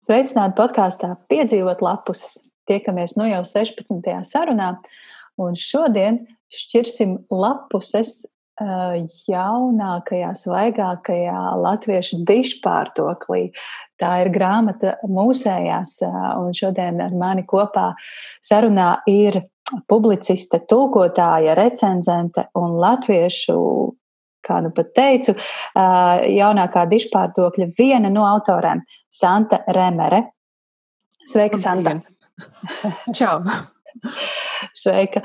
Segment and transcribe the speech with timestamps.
[0.00, 2.22] Sveicināti podkāstā Piedzīvot lapus.
[2.70, 4.06] Tiekamies nu jau 16.
[4.24, 4.70] sarunā,
[5.40, 6.22] un šodien
[6.54, 8.22] šķirsim lapuses
[8.60, 13.50] jaunākajā, svaigākajā latviešu dišpārtoklī.
[14.00, 15.98] Tā ir grāmata mūsējās,
[16.40, 17.90] un šodien ar mani kopā
[18.44, 19.42] sarunā ir
[19.88, 23.60] publiciste, tulkotāja, recenzente un latviešu
[24.46, 25.34] kā nu pat teicu,
[25.76, 28.84] jaunākā dišpārdokļa viena no autoriem-
[29.20, 30.24] Santa Remere.
[31.26, 32.00] Sveika, Santa!
[33.18, 33.40] Čau!
[34.76, 35.22] Sveika!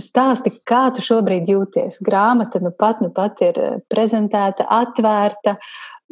[0.00, 2.00] Stāsti, kā tu šobrīd jūties?
[2.04, 3.58] Grāmata nu pat, nu pat ir
[3.92, 5.56] prezentēta, atvērta.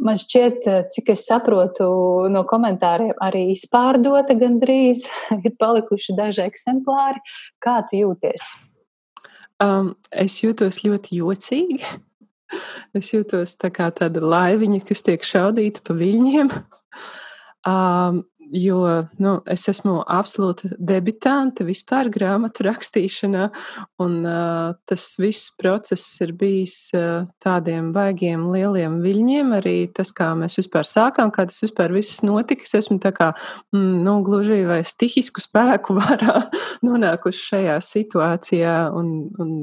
[0.01, 1.87] Man šķiet, cik es saprotu
[2.33, 5.05] no komentāriem, arī izpārdota gandrīz.
[5.45, 7.21] Ir palikuši daži eksemplāri.
[7.61, 8.47] Kā tu jūties?
[9.61, 11.85] Um, es jūtos ļoti jocīgi.
[12.99, 16.55] Es jūtos tā kā tāda laiviņa, kas tiek šaudīta pa viļņiem.
[17.61, 18.23] Um,
[18.53, 18.81] jo
[19.23, 23.47] nu, es esmu absolūta debitante vispār grāmatu rakstīšanā,
[24.02, 29.55] un uh, tas viss process ir bijis uh, tādiem baigiem lieliem viļņiem.
[29.61, 33.30] Arī tas, kā mēs vispār sākām, kā tas vispār viss notika, es esmu tā kā,
[33.74, 36.45] mm, nu, gluži vai stihisku spēku varā
[36.87, 39.57] nonākuši šajā situācijā, un, un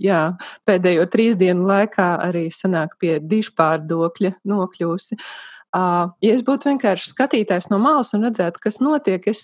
[0.00, 0.26] jā,
[0.66, 5.18] pēdējo trīs dienu laikā arī sanāk pie dišpārdokļa nokļūsi.
[5.18, 9.40] Uh, Ja es būtu vienkārši skatītājs no malas un redzētu, kas notiek, es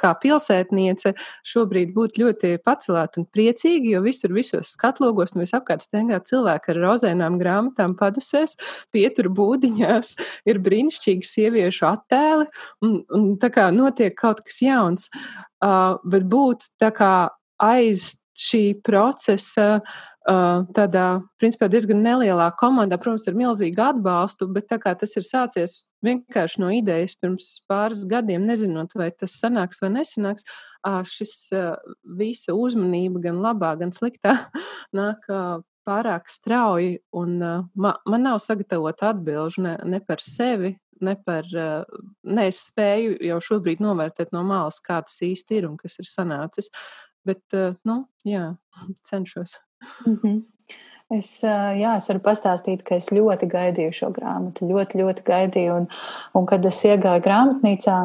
[0.00, 1.12] kā pilsētniece
[1.44, 6.82] šobrīd būtu ļoti pacelēta un priecīga, jo visur, visos skatlogos un visapkārt staigā cilvēki ar
[6.86, 8.56] rozēnām grāmatām padusēs,
[8.94, 10.14] pietur būdiņās,
[10.48, 12.48] ir brīnišķīgi sieviešu attēli
[12.80, 15.10] un, un tā kā notiek kaut kas jauns.
[15.60, 17.12] Uh, bet būt tā kā
[17.60, 19.80] aiz šī procesa
[20.26, 21.06] tādā,
[21.38, 26.60] principā, diezgan nelielā komandā, protams, ar milzīgu atbalstu, bet tā kā tas ir sācies vienkārši
[26.62, 30.46] no idejas pirms pāris gadiem, nezinot, vai tas sanāks vai nesanāks,
[31.12, 31.36] šis
[32.18, 34.34] visa uzmanība, gan labā, gan sliktā,
[34.98, 35.26] nāk
[35.86, 40.74] pārāk strauji, un man, man nav sagatavota atbilžu ne, ne par sevi,
[41.06, 41.46] ne par,
[42.26, 46.10] ne es spēju jau šobrīd novērtēt no malas, kā tas īsti ir un kas ir
[46.10, 46.72] sanācis,
[47.26, 47.44] bet,
[47.86, 48.56] nu, jā,
[49.10, 49.60] cenšos.
[50.06, 50.44] Mm -hmm.
[51.14, 51.28] Es,
[51.78, 54.66] jā, es varu pastāstīt, ka es ļoti gaidīju šo grāmatu.
[54.66, 55.74] Ļoti, ļoti gaidīju.
[55.80, 55.86] Un,
[56.34, 57.98] un kad es iegāju grāmatnīcā,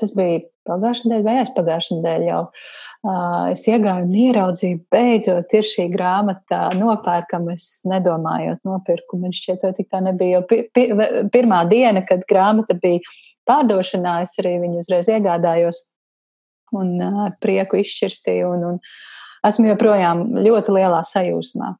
[0.00, 2.42] tas bija pagājušā nedēļa vai aizpagājušā nedēļa jau.
[3.52, 7.54] Es iegāju un ieraudzīju, beidzot, ir šī grāmata nopērkama.
[7.54, 9.20] Es nedomājot, nopirku.
[9.22, 10.88] Man šķiet, ka tā nebija jau pi, pi,
[11.30, 12.98] pirmā diena, kad grāmata bija
[13.46, 14.24] pārdošanā.
[14.26, 15.84] Es arī viņu uzreiz iegādājos
[16.74, 18.50] un ar prieku izšķirstīju.
[18.56, 18.82] Un, un,
[19.46, 21.74] esmu joprojām ļoti lielā sajūsmā.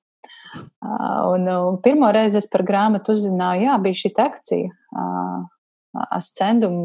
[1.28, 4.70] Un, un pirmo reizi es par grāmatu uzzināju, jā, bija šī akcija,
[6.14, 6.78] ascendum,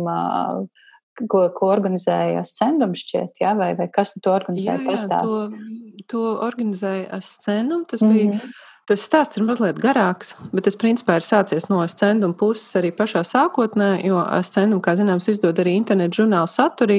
[1.30, 4.82] ko, ko organizēja ascendum šķiet, jā, vai, vai kas to organizēja?
[4.84, 8.34] Jā, jā, to, to organizēja ascendum, tas bija.
[8.34, 8.62] Mm -hmm.
[8.84, 13.22] Tas stāsts ir mazliet garāks, bet tas principā ir sācies no ascenduma puses arī pašā
[13.24, 16.98] sākotnē, jo ascendum, kā zināms, izdod arī internetu žurnālu saturī.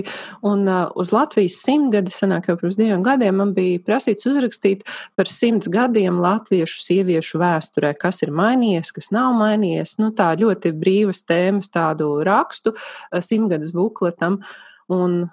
[0.49, 5.29] Un uh, uz Latvijas simtgadi, senāk jau pirms diviem gadiem, man bija prasīts uzrakstīt par
[5.29, 9.99] simts gadiem latviešu sieviešu vēsturē, kas ir mainījies, kas nav mainījies.
[10.01, 12.73] Nu, tā ļoti brīvas tēmas, tādu rakstu
[13.21, 14.41] simtgades bukletam.
[14.89, 15.27] Un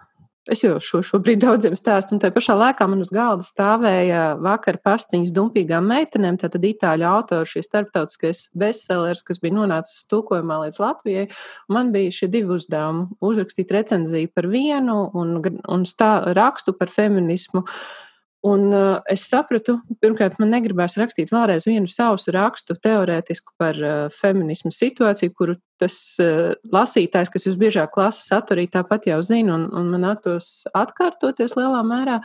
[0.52, 4.82] Es jau šo šobrīd daudziem stāstu, un tajā pašā laikā man uz galda stāvēja vakar
[4.84, 11.26] pastiņas dumpīgām meitenēm, tātad itāļu autors, šis starptautiskais bestsellers, kas bija nonācis tulkojumā līdz Latvijai.
[11.72, 15.38] Man bija šie divi uzdevumi- uzrakstīt recenziju par vienu un,
[15.72, 17.64] un stā, rakstu par feminismu.
[17.64, 18.11] Uh,
[18.42, 24.08] Un uh, es sapratu, pirmkārt, man negribās rakstīt vēlreiz vienu sausu rakstu teorētisku par uh,
[24.18, 29.94] feminismu situāciju, kuru tas uh, lasītājs, kas visbiežāk lasa saturī, tāpat jau zina, un, un
[29.94, 32.18] man nāktos atkārtoties lielā mērā.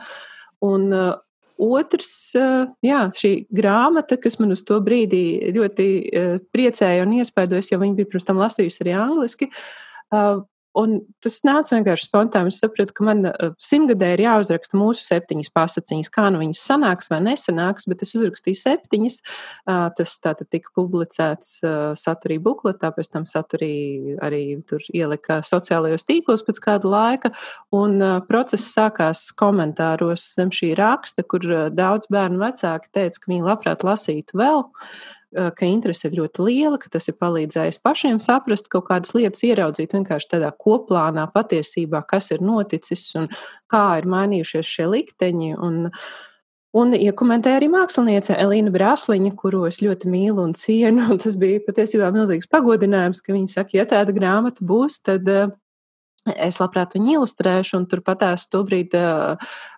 [0.65, 1.13] Un, uh,
[1.57, 7.71] Otrs, uh, jā, šī grāmata, kas man uz to brīdi ļoti uh, priecēja un iespaidojas,
[7.71, 9.51] jo viņa bija pirms tam lasījusi arī angliski,
[10.13, 10.41] uh,
[10.77, 12.51] Un tas nāca vienkārši spontāni.
[12.53, 17.11] Es sapratu, ka man uh, simtgadē ir jāuzraksta mūsu septiņas pasakiņas, kā nu viņas sanāks
[17.11, 19.19] vai nesanāks, bet es uzrakstīju septiņas.
[19.67, 21.57] Tas tātad tika publicēts
[21.99, 27.33] saturī bukletā, pēc tam saturī arī tur ielika sociālajos tīklos pēc kāda laika.
[27.75, 27.99] Un
[28.29, 34.39] process sākās komentāros zem šī raksta, kur daudz bērnu vecāki teica, ka viņi labprāt lasītu
[34.39, 34.65] vēl
[35.35, 39.97] ka interese ir ļoti liela, ka tas ir palīdzējis pašiem saprast kaut kādas lietas, ieraudzīt
[39.97, 43.27] vienkārši tādā koplānā patiesībā, kas ir noticis un
[43.71, 45.53] kā ir mainījušies šie likteņi.
[45.59, 45.85] Un,
[46.77, 51.07] Un iekomentēja ja arī māksliniece Elīna Brāsliņa, kuru es ļoti mīlu un cienu.
[51.13, 55.25] Un tas bija patiesībā milzīgs pagodinājums, ka viņa saka, ja tāda grāmata būs, tad
[56.35, 58.95] Es labprāt viņu ilustrēšu, un turpat tās tobrīd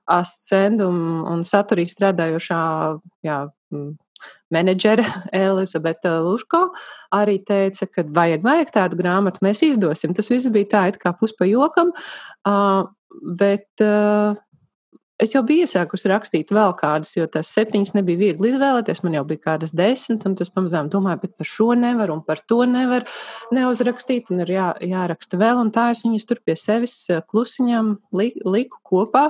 [0.09, 2.61] ascendu un, un saturīgi strādājošā
[3.27, 3.39] jā,
[4.53, 5.05] menedžere
[5.45, 6.65] Elizabete Luško
[7.15, 10.13] arī teica, ka vajag, vajag tādu grāmatu, mēs izdosim.
[10.17, 11.93] Tas viss bija tā, it kā puspa jokam,
[13.39, 13.85] bet
[15.19, 19.01] Es jau biju iesākusi rakstīt vēl kādas, jo tās septiņas nebija viegli izvēlēties.
[19.03, 22.39] Man jau bija kādas desmit, un tas pamazām domāju, bet par šo nevar, un par
[22.47, 23.03] to nevar
[23.51, 27.91] neuzrakstīt, un ir jā, jāraksta vēl, un tā es viņus tur pie sevis eh, klusiņām
[28.15, 29.25] li, liku kopā.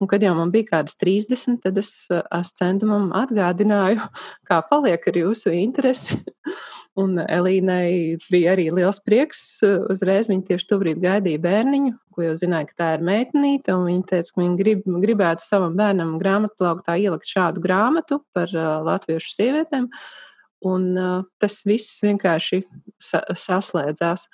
[0.00, 4.00] Un, kad jau man bija kādas 30, tad es eh, ascendumam atgādināju,
[4.48, 6.22] kā paliek ar jūsu interesi.
[7.00, 9.40] Un Elīnai bija arī liels prieks.
[9.90, 13.74] Uzreiz viņa tieši tobrīd gaidīja bērniņu, ko jau zināja, ka tā ir meitenīte.
[13.74, 19.34] Viņa teica, ka viņa grib, gribētu savam bērnam grāmatplauktā ielikt šādu grāmatu par uh, latviešu
[19.34, 19.88] sievietēm.
[20.70, 22.62] Un uh, tas viss vienkārši
[23.02, 24.28] sa saslēdzās.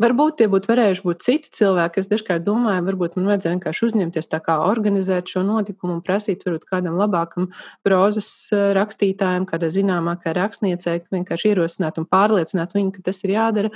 [0.00, 2.00] Varbūt tie būtu varējuši būt citi cilvēki.
[2.00, 6.46] Es dažkārt domāju, varbūt man vajadzēja vienkārši uzņemties tā kā organizēt šo notikumu un prasīt
[6.46, 7.50] varbūt kādam labākam
[7.84, 13.72] prozas eh, rakstītājam, kādai zināmākai rakstniecei, vienkārši ierosināt un pārliecināt viņu, ka tas ir jādara.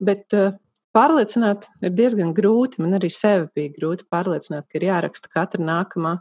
[0.00, 0.56] Bet uh,
[0.96, 2.80] pārliecināt ir diezgan grūti.
[2.84, 6.16] Man arī sevi bija grūti pārliecināt, ka ir jāraksta katra nākamā.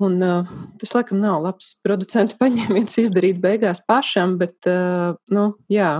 [0.00, 0.48] Un, uh,
[0.80, 5.94] tas, laikam, nav labs producentu paņēmiens izdarīt beigās pašam, bet, uh, nu, jā,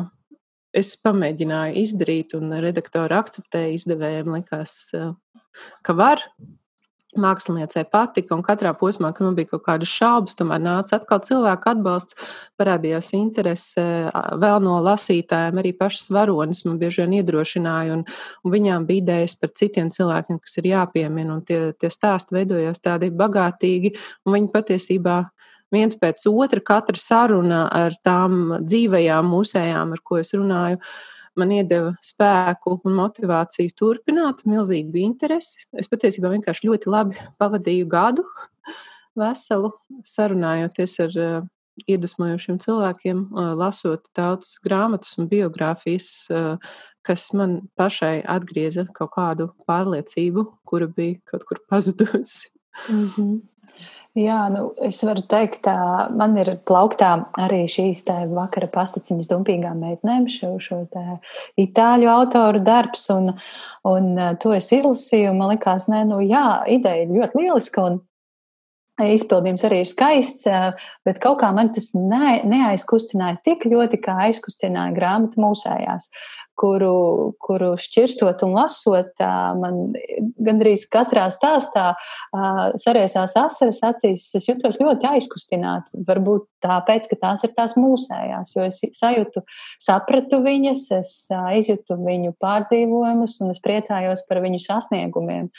[0.76, 3.74] es pamēģināju izdarīt, un redaktori akceptēja.
[3.78, 5.12] Izdevējiem likās, eh,
[5.82, 6.24] ka var.
[7.10, 11.66] Māksliniecei patika, un katrā posmā, kad man bija kaut kādas šaubas, tomēr nāca atkal cilvēku
[11.72, 12.14] atbalsts,
[12.56, 13.82] parādījās interese
[14.14, 18.04] vēl no lasītājiem, arī pašas varonis man bieži vien iedrošināja, un,
[18.44, 22.78] un viņām bija idejas par citiem cilvēkiem, kas ir jāpiemina, un tie, tie stāsti veidojās
[22.78, 25.18] tādi bagātīgi, un viņi patiesībā
[25.74, 30.80] viens pēc otra, katra saruna ar tām dzīvajām mūsējām, ar ko es runāju,
[31.38, 35.66] man iedeva spēku un motivāciju turpināt, milzīgu interesi.
[35.72, 38.26] Es patiesībā vienkārši ļoti labi pavadīju gadu
[39.18, 39.72] veselu,
[40.06, 41.48] sarunājoties ar uh,
[41.88, 46.72] iedvesmojošiem cilvēkiem, uh, lasot daudz grāmatas un biogrāfijas, uh,
[47.06, 52.50] kas man pašai atgrieza kaut kādu pārliecību, kura bija kaut kur pazudusi.
[52.88, 53.40] Mm -hmm.
[54.18, 58.02] Jā, nu, es varu teikt, ka man ir plauktā arī šīs
[58.32, 60.80] vakara pastaciņas dumpīgām meitnēm, šo, šo
[61.54, 63.30] itāļu autoru darbs, un,
[63.86, 64.10] un
[64.42, 68.00] to es izlasīju, man likās, nē, nu jā, ideja ir ļoti lieliska, un
[69.14, 70.50] izpildījums arī ir skaists,
[71.06, 76.10] bet kaut kā man tas ne, neaizkustināja tik ļoti, kā aizkustināja grāmata mūsējās
[76.60, 79.22] kuru, kuru šķirstot un lasot,
[79.60, 79.94] man
[80.44, 81.90] gandrīz katrā stāstā
[82.80, 84.28] sariesās asaras acīs.
[84.36, 86.02] Es jutos ļoti aizkustināta.
[86.08, 89.44] Varbūt tāpēc, ka tās ir tās mūsējās, jo es sajūtu,
[89.80, 91.12] sapratu viņas, es
[91.60, 95.50] izjūtu viņu pārdzīvojumus un es priecājos par viņu sasniegumiem.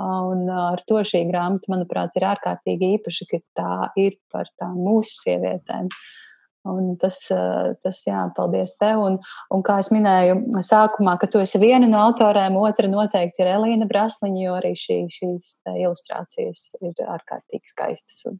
[0.00, 5.18] Un ar to šī grāmata, manuprāt, ir ārkārtīgi īpaša, ka tā ir par tām mūsu
[5.18, 5.90] sievietēm.
[5.90, 6.20] Uh,
[6.68, 9.00] Un tas, eh, tas, jā, paldies tev.
[9.06, 9.16] Un,
[9.54, 13.88] un kā es minēju sākumā, ka tu esi viena no autoriem, otra noteikti ir Elīna
[13.88, 18.36] Brasliņa, jo arī šī, šīs ilustrācijas ir ārkārtīgi skaistas un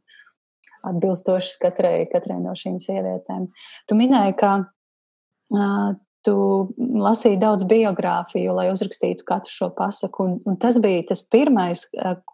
[0.91, 3.49] atbilstošas katrai, katrai no šīm sievietēm.
[3.89, 5.91] Tu minēji, ka uh,
[6.25, 6.37] tu
[6.77, 10.29] lasīji daudz biogrāfiju, lai uzrakstītu katru šo pasaku.
[10.29, 11.87] Un, un tas bija tas pirmais,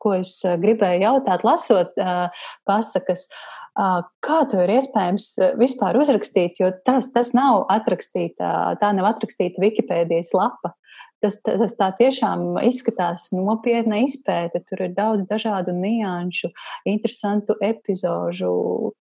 [0.04, 3.30] ko es gribēju jautāt, lasot uh, pasakas.
[3.32, 5.28] Uh, Kā to ir iespējams
[5.60, 10.74] vispār uzrakstīt, jo tas, tas nav atrakstīta, tā nav atrakstīta Wikipēdijas lapa.
[11.22, 14.62] Tas, tas tā tiešām izskatās nopietna izpēte.
[14.70, 16.52] Tur ir daudz dažādu nianšu,
[16.90, 18.52] interesantu epizodu,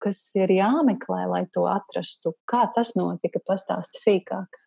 [0.00, 2.33] kas ir jāmeklē, lai to atrastu.
[2.49, 3.40] Kā tas notika?
[3.45, 4.61] Pastāsti sīkāk.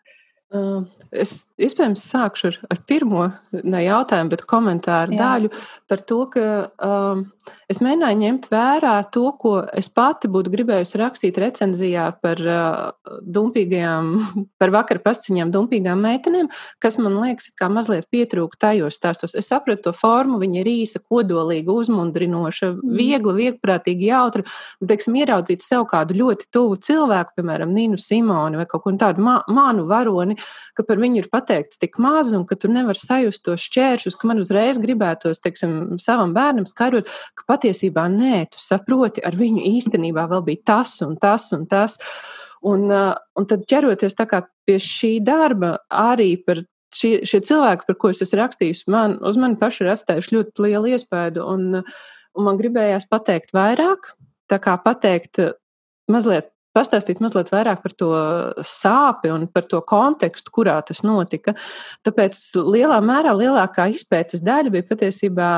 [0.49, 5.19] Es iespējams sākšu ar, ar pirmo ne jautājumu, bet komentāru Jā.
[5.21, 5.49] daļu
[5.89, 6.45] par to, ka
[6.85, 7.21] um,
[7.69, 14.09] es mēģināju ņemt vērā to, ko es pati būtu gribējusi rakstīt recenzijā par uh, dumpīgajām,
[14.61, 16.49] par vakar pasciņām dumpīgām meitenēm,
[16.81, 19.37] kas man liekas, kā mazliet pietrūka tajos stāstos.
[19.37, 22.97] Es sapratu to formu, viņa ir īsa, kodolīga, uzmundrinoša, mm.
[22.97, 24.45] viegla, viegprātīga, jautra,
[24.81, 29.21] bet, teiksim, ieraudzīt sev kādu ļoti tuvu cilvēku, piemēram, Ninu Simoni vai kaut ko tādu
[29.21, 30.38] manu varoni,
[30.77, 34.29] ka par viņu ir pateikts tik maz, un ka tu nevari sajust tos šķēršļus, ka
[34.29, 40.27] man uzreiz gribētos, teiksim, savam bērnam skaidrot, ka patiesībā nē, tu saproti, ar viņu īstenībā
[40.31, 41.99] vēl bija tas un tas un tas.
[42.67, 46.59] Un, un tad ķeroties pie šī darba, arī par
[46.95, 50.65] šie, šie cilvēki, par ko es esmu rakstījis, man, uz mani pašu ir atstājuši ļoti
[50.65, 51.83] lielu iespēju, un,
[52.35, 54.11] un man gribējās pateikt vairāk,
[54.51, 55.41] tā kā pateikt
[56.11, 58.09] mazliet pastāstīt mazliet vairāk par to
[58.63, 61.53] sāpi un par to kontekstu, kurā tas notika.
[62.07, 65.51] Tāpēc lielā mērā lielākā izpētes daļa bija patiesībā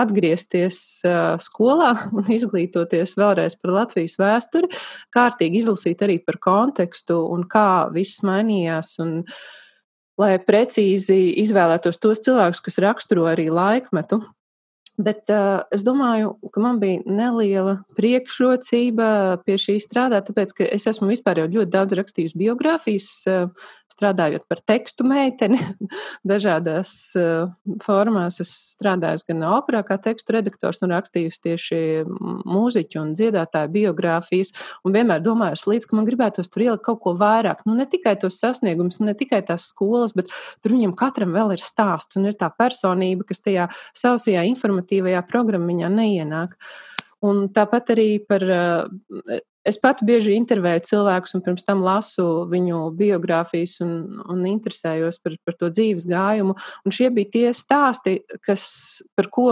[0.00, 0.80] atgriezties
[1.44, 4.72] skolā un izglītoties vēlreiz par Latvijas vēsturi,
[5.14, 8.96] kārtīgi izlasīt arī par kontekstu un kā viss mainījās.
[9.02, 9.24] Un,
[10.18, 14.20] lai precīzi izvēlētos tos cilvēkus, kas raksturo arī laikmetu.
[14.98, 20.88] Bet uh, es domāju, ka man bija neliela priekšrocība pie šī strādāt, tāpēc, ka es
[20.90, 25.58] esmu vispār jau ļoti daudz rakstījusi biogrāfijas, uh, strādājot par tekstu meiteni
[26.30, 27.50] dažādās uh,
[27.84, 28.38] formās.
[28.42, 34.54] Es strādāju gan operā kā tekstu redaktors un rakstījusi tieši mūziķu un dziedātāju biogrāfijas.
[34.86, 37.64] Un vienmēr domāju, līdz, ka man gribētos tur ielikt kaut ko vairāk.
[37.68, 40.30] Nu, ne tikai tos sasniegumus, ne tikai tās skolas, bet
[40.62, 45.90] tur viņam katram vēl ir stāsts un ir tā personība, kas tajā sausajā informatīvajā programmiņā
[45.92, 46.54] neienāk.
[47.26, 48.44] Un tāpat arī par
[49.68, 53.90] Es pati bieži intervēju cilvēkus, un pirms tam lasu viņu biogrāfijas un,
[54.30, 56.54] un interesējos par, par to dzīves gājumu.
[56.86, 58.62] Un šie bija tie stāsti, kas,
[59.18, 59.48] par ko,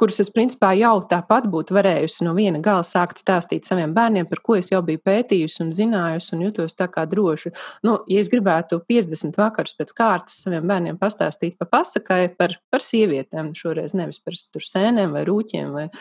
[0.00, 4.42] kurus es principā jau tāpat būtu varējusi no viena gala sākt stāstīt saviem bērniem, par
[4.44, 7.54] ko es jau biju pētījusi un zinājusi un jutos tā kā droši.
[7.86, 12.84] Nu, ja es gribētu 50 vakarus pēc kārtas saviem bērniem pastāstīt pa pasakai par, par
[12.84, 15.92] sievietēm, šoreiz nevis par sēnēm vai rūķiem vai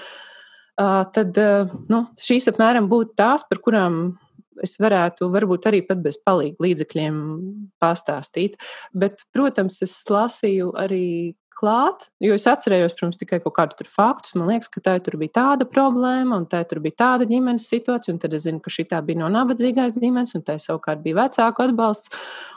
[0.75, 1.37] tad
[1.89, 3.99] nu, šīs apmēram būtu tās, par kurām
[4.63, 7.17] es varētu varbūt arī pat bez palīga līdzekļiem
[7.83, 8.59] pastāstīt.
[8.95, 14.35] Bet, protams, es lasīju arī klāt, jo es atcerējos, protams, tikai kaut kādus faktus.
[14.37, 18.13] Man liekas, ka tā tur bija tāda problēma, un tā tur bija tāda ģimenes situācija,
[18.15, 21.65] un tad es zinu, ka šī bija no nabadzīgās ģimenes, un tā savukārt bija vecāku
[21.65, 22.13] atbalsts.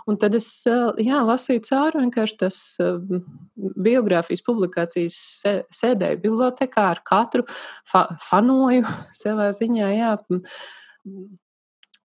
[0.09, 2.61] Un tad es jā, lasīju cauri vienkārši tas
[3.89, 5.19] biogrāfijas publikācijas
[5.81, 7.45] sēdēju bibliotekā ar katru
[7.89, 8.87] fa fanoju
[9.23, 9.93] savā ziņā.
[9.99, 10.15] Jā,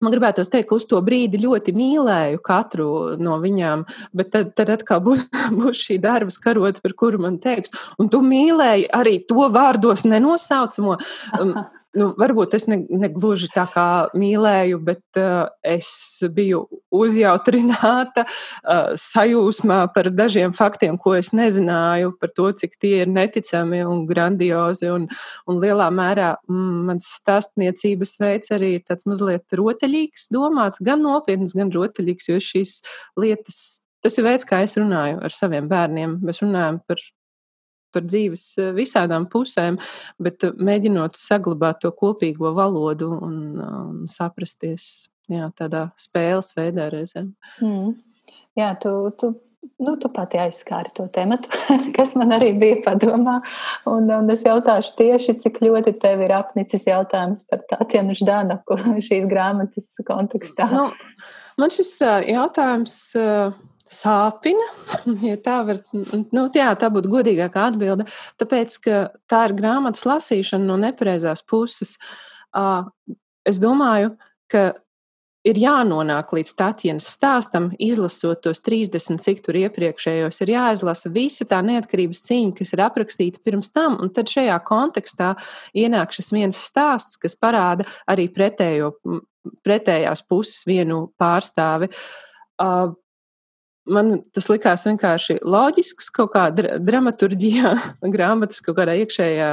[0.02, 2.86] Man gribētos teikt, ka uz to brīdi ļoti mīlēju katru
[3.22, 3.84] no viņām,
[4.18, 5.28] bet tad, tad atkal būs,
[5.60, 10.98] būs šī darba karota, par kuru man teiks, un tu mīlēji arī to vārdos nenosaucamo.
[11.92, 15.90] Nu, varbūt es ne, ne gluži tā kā mīlēju, bet uh, es
[16.32, 23.12] biju uzjautrināta uh, sajūsmā par dažiem faktiem, ko es nezināju, par to, cik tie ir
[23.12, 24.88] neticami un grandiozi.
[24.88, 25.04] Un,
[25.44, 31.52] un lielā mērā mm, mans stāstniecības veids arī ir tāds mazliet rotaļīgs, domāts, gan nopietns,
[31.58, 32.78] gan rotaļīgs, jo šīs
[33.20, 33.82] lietas.
[34.02, 36.22] Tas ir veids, kā es runāju ar saviem bērniem.
[36.24, 37.04] Mēs runājam par
[37.92, 39.78] par dzīves eh, visādām pusēm,
[40.22, 47.32] bet eh, mēģinot saglabāt to kopīgo valodu un, un saprasties jā, tādā spēles veidā reizēm.
[47.62, 47.96] Mm.
[48.58, 49.32] Jā, tu, tu,
[49.80, 51.38] nu, tu pati aizskāri to tēmu,
[51.96, 53.38] kas man arī bija padomā.
[53.88, 59.28] Un, un es jautāšu tieši, cik ļoti tev ir apnicis jautājums par Tātjanu Ždanaku šīs
[59.30, 60.68] grāmatas kontekstā.
[60.72, 60.88] Nu,
[61.60, 62.98] man šis eh, jautājums.
[63.18, 63.52] Uh,
[63.92, 64.66] sāpina,
[65.28, 68.08] ja tā var, nu, jā, tā būtu godīgākā atbilde,
[68.42, 71.96] tāpēc, ka tā ir grāmatas lasīšana no nepareizās puses.
[73.48, 74.14] Es domāju,
[74.52, 74.72] ka
[75.46, 81.58] ir jānonāk līdz Tatjana stāstam, izlasot tos 30, cik tur iepriekšējos, ir jāizlasa visa tā
[81.66, 85.34] neatkarības cīņa, kas ir aprakstīta pirms tam, un tad šajā kontekstā
[85.74, 88.94] ienāk šis viens stāsts, kas parāda arī pretējo,
[89.66, 91.90] pretējās puses vienu pārstāvi.
[92.62, 92.92] Uh,
[93.90, 97.74] man tas likās vienkārši loģisks, kaut kāda dramaturģijā,
[98.14, 99.50] grāmatas kaut kādā iekšējā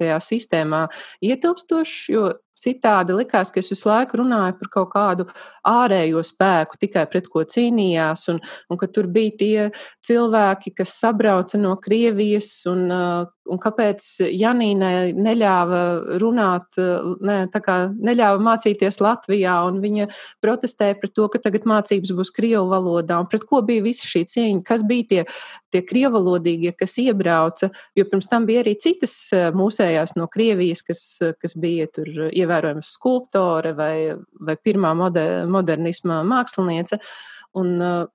[0.00, 0.84] tajā sistēmā
[1.24, 5.28] ietilpstošs, jo Citādi likās, ka es visu laiku runāju par kaut kādu
[5.68, 9.66] ārējo spēku, tikai pret ko cīnījās, un, un ka tur bija tie
[10.08, 15.82] cilvēki, kas sabrauca no Krievijas, un, uh, un kāpēc Janīnai neļāva
[16.18, 20.08] runāt, uh, ne, kā neļāva mācīties Latvijā, un viņa
[20.42, 24.24] protestēja pret to, ka tagad mācības būs Krievu valodā, un pret ko bija visa šī
[24.34, 25.22] cīņa, kas bija tie,
[25.70, 31.06] tie krievalodīgie, kas iebrauca, jo pirms tam bija arī citas uh, mūsējās no Krievijas, kas,
[31.38, 33.94] kas bija tur iebrauca ievērojama skulptore vai,
[34.40, 37.02] vai pirmā moder, modernisma māksliniece.
[37.58, 38.06] Un, uh,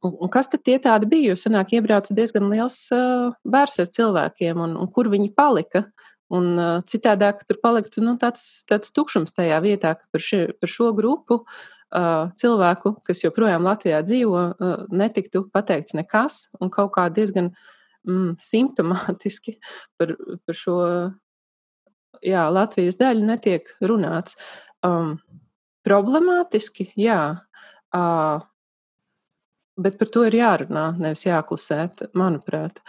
[0.00, 1.32] Un, un kas tad tie tādi bija?
[1.32, 5.84] Jo senāk iebrauca diezgan liels uh, bērs ar cilvēkiem, un, un kur viņi palika.
[6.32, 10.70] Un uh, citādāk tur paliktu nu, tāds, tāds tukšums tajā vietā, ka par, še, par
[10.70, 17.08] šo grupu uh, cilvēku, kas joprojām Latvijā dzīvo, uh, netiktu pateikts nekas, un kaut kā
[17.10, 17.50] diezgan
[18.06, 19.58] mm, simptomātiski
[19.98, 20.14] par,
[20.46, 20.78] par šo
[22.24, 24.36] jā, Latvijas daļu netiek runāts.
[24.86, 25.18] Um,
[25.86, 27.20] problemātiski, jā,
[27.96, 28.46] uh,
[29.80, 32.82] bet par to ir jārunā, nevis jāklusēt, manuprāt.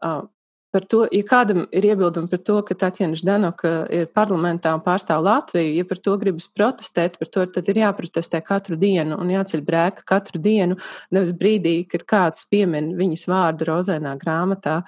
[0.00, 0.24] Uh,
[0.70, 5.24] par to, ja kādam ir iebildumi par to, ka Tatjana Ždanoka ir parlamentā un pārstāv
[5.26, 9.64] Latviju, ja par to gribas protestēt, par to tad ir jāprotestē katru dienu un jāceļ
[9.66, 10.78] brēka katru dienu,
[11.10, 14.80] nevis brīdī, kad kāds piemin viņas vārdu rozēnā grāmatā.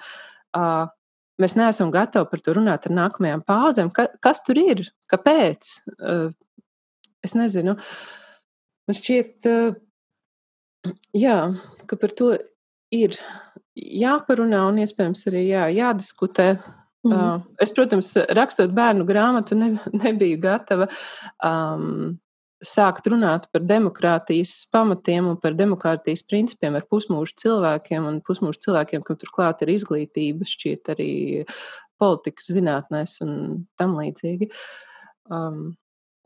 [0.53, 0.87] Uh,
[1.43, 3.91] mēs neesam gatavi par to runāt ar nākamajām paudzēm.
[3.95, 4.85] Ka, kas tur ir?
[5.11, 5.73] Kāpēc?
[5.99, 6.29] Uh,
[7.25, 7.75] es nezinu.
[8.87, 11.37] Man šķiet, uh, jā,
[11.89, 12.33] ka par to
[12.93, 13.17] ir
[13.75, 16.53] jāparunā un iespējams arī jā, jādiskutē.
[17.03, 17.41] Mm.
[17.59, 19.73] Es, protams, rakstot bērnu grāmatu, ne,
[20.03, 20.87] nebiju gatava
[21.43, 22.13] um,
[22.63, 29.05] sākt runāt par demokrātijas pamatiem un par demokrātijas principiem ar pusmūžu cilvēkiem un pusmūžu cilvēkiem,
[29.05, 31.13] kam turklāt ir izglītība, šķiet arī
[32.01, 33.33] politikas zinātnēs un
[33.79, 34.51] tam līdzīgi.
[35.31, 35.73] Um,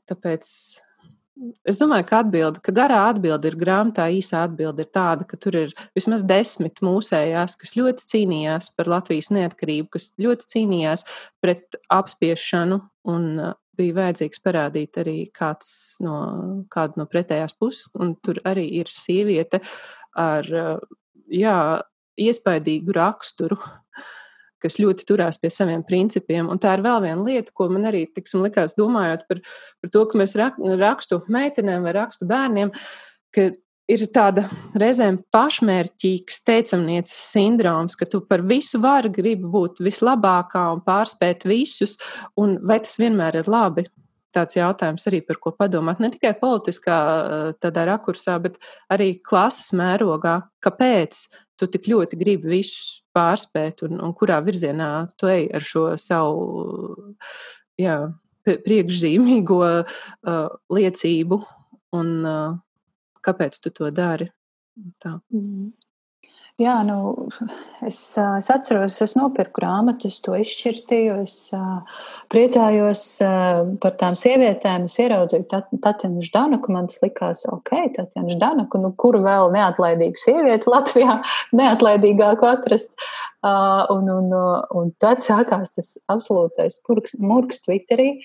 [0.10, 0.50] tāpēc
[1.70, 5.54] Es domāju, ka atbilde, ka garā atbilde ir grāmatā, īsā atbilde ir tāda, ka tur
[5.60, 11.06] ir vismaz desmit mūsējās, kas ļoti cīnījās par Latvijas neatkarību, kas ļoti cīnījās
[11.44, 12.80] pret apspiešanu
[13.14, 13.28] un
[13.78, 15.70] bija vajadzīgs parādīt arī kāds
[16.04, 16.18] no,
[16.74, 19.62] kādu no pretējās puses, un tur arī ir sieviete
[20.18, 20.48] ar,
[21.32, 21.58] jā,
[22.18, 23.60] iespaidīgu raksturu.
[24.64, 26.50] kas ļoti turās pie saviem principiem.
[26.50, 29.42] Un tā ir vēl viena lieta, ko man arī tiksim, likās domājot par,
[29.84, 32.74] par to, ka mēs rakstu meitenēm vai rakstu bērniem,
[33.36, 33.52] ka
[33.92, 40.84] ir tāda reizēm pašmērķīgs teicamnieces sindroms, ka tu par visu vari gribi būt vislabākā un
[40.86, 41.98] pārspēt visus,
[42.40, 43.88] un vai tas vienmēr ir labi?
[44.36, 46.02] Tāds jautājums arī par ko padomāt.
[46.04, 46.98] Ne tikai politiskā
[47.64, 48.60] tādā rakursā, bet
[48.94, 50.42] arī klases mērogā.
[50.62, 51.24] Kāpēc
[51.58, 57.16] tu tik ļoti gribi visus pārspēt, un, un kurā virzienā tu ej ar šo savu
[57.82, 57.98] jā,
[58.46, 61.42] priekšzīmīgo uh, liecību,
[61.98, 62.60] un uh,
[63.28, 64.32] kāpēc tu to dari.
[65.04, 65.18] Tā.
[65.34, 65.74] Mm.
[66.58, 67.28] Jā, nu,
[67.86, 72.00] es, es atceros, es nopirku grāmatu, es to izšķirstīju, es uh,
[72.34, 74.88] priecājos uh, par tām sievietēm.
[74.90, 75.46] Es ieraudzīju
[75.84, 77.70] Tatjanu Ždanuku, man tas likās, ok,
[78.00, 81.20] Tatjana Ždanuku, nu, kur vēl neatlaidīgu sievieti Latvijā
[81.62, 82.90] neatlaidīgāku atrast.
[83.46, 84.34] Uh, un, un,
[84.82, 86.82] un tad sākās tas absolūtais
[87.22, 88.16] murgs Twitterī.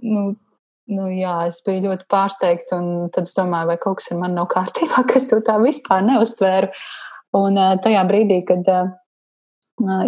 [0.00, 0.30] Nu,
[0.86, 4.38] Nu, jā, es biju ļoti pārsteigta, un tad es domāju, vai kaut kas ar mani
[4.38, 6.70] nav kārtībā, ka es to tā vispār neuztvēru.
[6.70, 7.02] Uh,
[7.36, 8.68] Un tajā brīdī, kad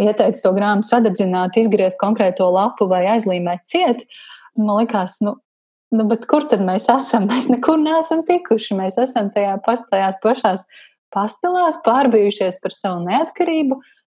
[0.01, 4.05] ieteica to grāmatu sadedzināt, izgriezt konkrēto lapu vai aizlīmēt ciet,
[4.57, 5.37] man likās, nu,
[5.95, 7.29] nu, kur tad mēs esam?
[7.31, 8.77] Mēs nekur neesam tikuši.
[8.79, 10.65] Mēs esam tajā pat, tajās pašās
[11.15, 13.79] pastelās, pārbijušies par savu neatkarību.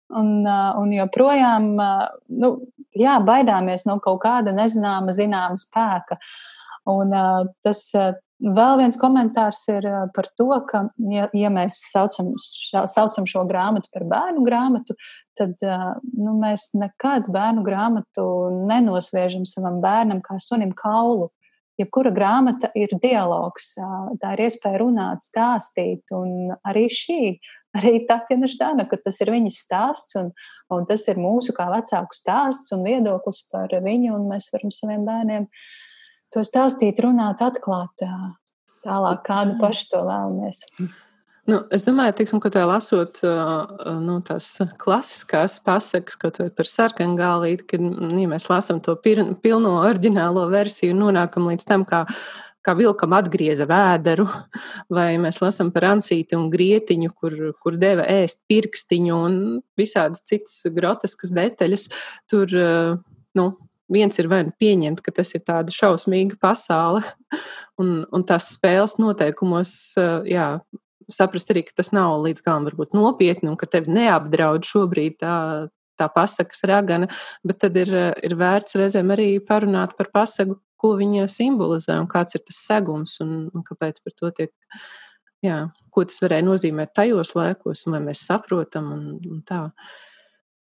[0.09, 2.47] Un, un joprojām nu,
[2.97, 6.17] jā, baidāmies no kaut kāda nezināma, zināma spēka.
[6.89, 7.13] Un,
[7.61, 7.83] tas
[8.39, 9.83] Vēl viens komentārs ir
[10.15, 14.95] par to, ka, ja, ja mēs saucam, saucam šo grāmatu par bērnu grāmatu,
[15.35, 18.23] tad nu, mēs nekad bērnu grāmatu
[18.69, 21.33] nenosviežam savam bērnam kā sunim kaulu.
[21.79, 23.73] Jebkura grāmata ir dialogs,
[24.23, 27.21] tā ir iespēja runāt, stāstīt, un arī šī,
[27.77, 30.31] arī Tatjana Ždana, ka tas ir viņas stāsts, un,
[30.73, 35.05] un tas ir mūsu kā vecāku stāsts un viedoklis par viņu, un mēs varam saviem
[35.07, 35.49] bērniem
[36.33, 38.07] to stāstīt, runāt, atklāt
[38.85, 40.65] tālāk, kādu pašu to vēlamies.
[41.49, 44.51] Nu, es domāju, tiksim, ka tā lasot nu, tās
[44.81, 47.87] klasiskās pasakas, kaut vai par sarkangālīti, kad
[48.21, 52.03] ja mēs lasām to pir, pilno oriģinālo versiju un nonākam līdz tam, kā,
[52.65, 54.27] kā vilkam atgrieza vēderu,
[54.97, 59.39] vai mēs lasām par ansīti un grietiņu, kur, kur deva ēst pirkstiņu un
[59.79, 61.87] visādas citas groteskas detaļas,
[62.29, 62.53] tur,
[63.37, 63.47] nu,
[63.89, 67.01] viens ir vai nu pieņemt, ka tas ir tāda šausmīga pasaule,
[67.81, 69.73] un, un tās spēles noteikumos,
[70.29, 70.51] jā,
[71.09, 75.35] saprast arī, ka tas nav līdz galam varbūt nopietni, un ka tevi neapdraud šobrīd tā,
[75.99, 77.09] tā pasakas ragana,
[77.45, 77.91] bet tad ir,
[78.23, 83.17] ir vērts reizēm arī parunāt par pasaku, ko viņa simbolizē un kāds ir tas segums
[83.23, 84.53] un, un kāpēc par to tiek.
[85.45, 89.67] Jā, ko tas varēja nozīmēt tajos laikos, un vai mēs saprotam, un, un tā.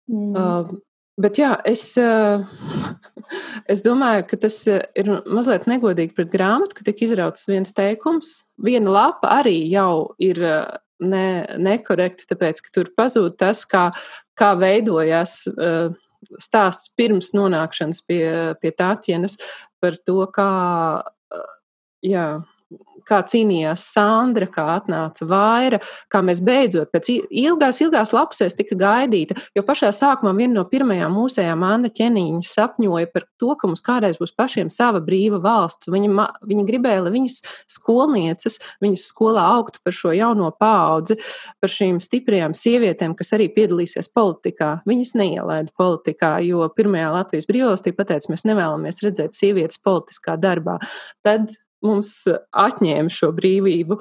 [0.08, 0.32] Mm.
[0.32, 0.74] Uh,
[1.14, 1.82] Bet jā, es,
[3.72, 8.40] es domāju, ka tas ir mazliet negodīgi pret grāmatu, ka tika izrauts viens teikums.
[8.58, 13.88] Viena lapa arī jau ir ne, nekorekta, tāpēc, ka tur pazūd tas, kā,
[14.38, 15.44] kā veidojās
[16.42, 18.22] stāsts pirms nonākšanas pie,
[18.60, 19.38] pie Tātienas
[19.82, 20.48] par to, kā
[22.04, 22.26] jā,
[23.08, 25.80] kā cīnījās Sandra, kā atnāca Vaira,
[26.12, 29.36] kā mēs beidzot pēc ilgās, ilgās lapusēs tika gaidīta.
[29.56, 34.18] Jo pašā sākumā viena no pirmajām mūsējām Anna Čeniņa sapņoja par to, ka mums kādreiz
[34.20, 35.90] būs pašiem sava brīva valsts.
[35.92, 37.40] Viņa, viņa gribēja, lai viņas
[37.76, 41.18] skolnieces, viņas skolā augtu par šo jauno paudzi,
[41.62, 44.78] par šīm stiprajām sievietēm, kas arī piedalīsies politikā.
[44.88, 50.78] Viņas neielaida politikā, jo pirmajā Latvijas brīvvalstī pateica, mēs nevēlamies redzēt sievietes politiskā darbā.
[51.24, 51.52] Tad
[51.84, 52.12] mums
[52.54, 53.98] atņēma šo brīvību.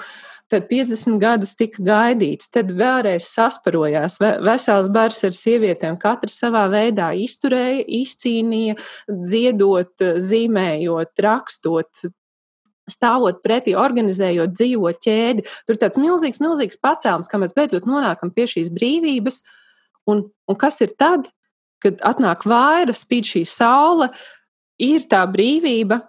[0.51, 4.19] Tad 50 gadus tika gaidīts, tad vēlreiz sasparojās.
[4.21, 8.77] Vesels bars ar sievietēm, katra savā veidā izturēja, izcīnīja,
[9.09, 12.05] dziedot, zīmējot, rakstot,
[12.91, 15.45] stāvot pretī, organizējot dzīvo ķēdi.
[15.65, 19.41] Tur ir tāds milzīgs, milzīgs pacēlums, kā mēs beidzot nonākam pie šīs brīvības.
[20.11, 21.29] Un, un kas ir tad,
[21.83, 24.09] kad atnāk vaira, spīd šī saule,
[24.83, 26.01] ir tā brīvība,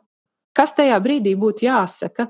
[0.57, 2.29] kas tajā brīdī būtu jāsaka.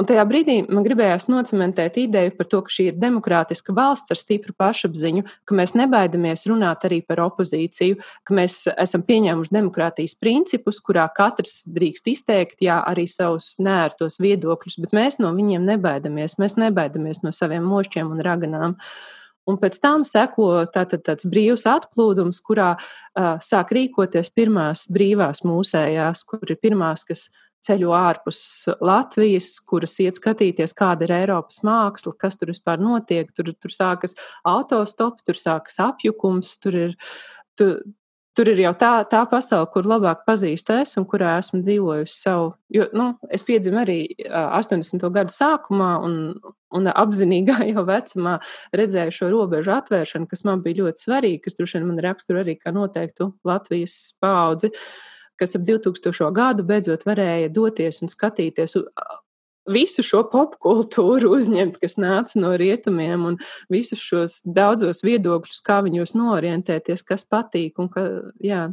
[0.00, 4.18] Un tajā brīdī man gribējās nocementēt ideju par to, ka šī ir demokrātiska valsts ar
[4.18, 10.80] stipru pašapziņu, ka mēs nebaidamies runāt arī par opozīciju, ka mēs esam pieņēmuši demokrātijas principus,
[10.82, 16.38] kurā katrs drīkst izteikt jā, arī savus nērtos viedokļus, bet mēs no viņiem nebaidamies.
[16.40, 18.78] Mēs nebaidamies no saviem mošķiem un raganām.
[19.46, 26.22] Un pēc tam seko tātad tāds brīvs atplūdums, kurā uh, sāk rīkoties pirmās brīvās mūsējās,
[26.26, 27.26] kur ir pirmās, kas
[27.66, 28.42] ceļo ārpus
[28.82, 33.30] Latvijas, kuras iet skatīties, kāda ir Eiropas māksla, kas tur vispār notiek.
[33.36, 34.16] Tur, tur sākas
[34.48, 36.96] autostopi, tur sākas apjukums, tur ir.
[37.58, 37.74] Tu,
[38.32, 42.46] Tur ir jau tā, tā pasaule, kur labāk pazīstu es un kurā esmu dzīvojusi savu.
[42.72, 45.04] Jo, nu, es piedzimu arī 80.
[45.12, 46.14] gadu sākumā un,
[46.72, 48.38] un apzinīgā jau vecumā
[48.72, 52.56] redzēju šo robežu atvēršanu, kas man bija ļoti svarīga, kas droši vien man raksturo arī
[52.56, 54.72] kā noteiktu Latvijas paudzi.
[54.72, 56.30] Uh, kas ap 2000.
[56.34, 58.76] gadu beidzot varēja doties un skatīties
[59.70, 63.38] visu šo popkultūru uzņemt, kas nāca no rietumiem, un
[63.72, 67.78] visus šos daudzos viedokļus, kā viņos norientēties, kas patīk.
[67.94, 68.06] Ka,
[68.42, 68.66] jā,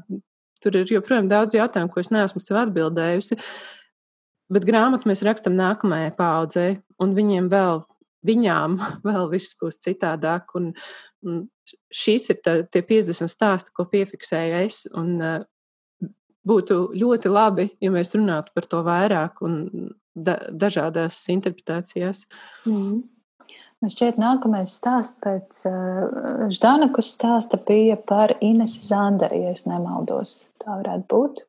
[0.64, 3.38] tur ir joprojām daudz jautājumu, ko es neesmu sev atbildējusi.
[4.50, 7.84] Bet grāmatu mēs rakstam nākamajai paudzei, un viņiem vēl,
[8.26, 10.56] viņām vēl viss būs citādāk.
[10.58, 10.74] Un,
[11.26, 11.46] un
[11.94, 14.84] šīs ir tā, tie 50 stāsti, ko piefiksēju es.
[14.98, 15.20] Un,
[16.48, 19.64] būtu ļoti labi, ja mēs runātu par to vairāk un
[20.16, 22.26] da dažādās interpretācijās.
[22.68, 23.04] Mm.
[23.80, 30.50] Man šķiet, nākamais stāsts pēc uh, Ždanakas stāsta bija par Inesu Zanderi, ja es nemaldos.
[30.60, 31.46] Tā varētu būt.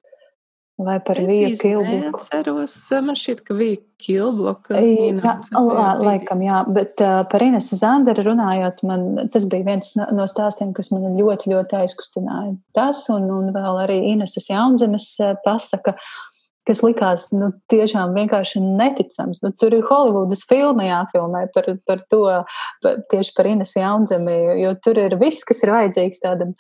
[0.84, 2.22] Vai par Viju Kilbloku?
[2.30, 4.78] Ceros, man šķiet, ka Vija Kilbloka.
[4.80, 10.06] Jā, lā, laikam, jā, bet uh, par Inesu Zanderi runājot, man tas bija viens no,
[10.16, 12.54] no stāstiem, kas man ļoti, ļoti aizkustināja.
[12.76, 15.98] Tas un, un vēl arī Ineses Jaunzemes uh, pasaka,
[16.68, 19.42] kas likās, nu, tiešām vienkārši neticams.
[19.44, 22.24] Nu, tur ir Holivudas filma jāfilmē par, par to,
[22.84, 26.56] par, tieši par Inesu Jaunzemi, jo tur ir viss, kas ir vajadzīgs tādam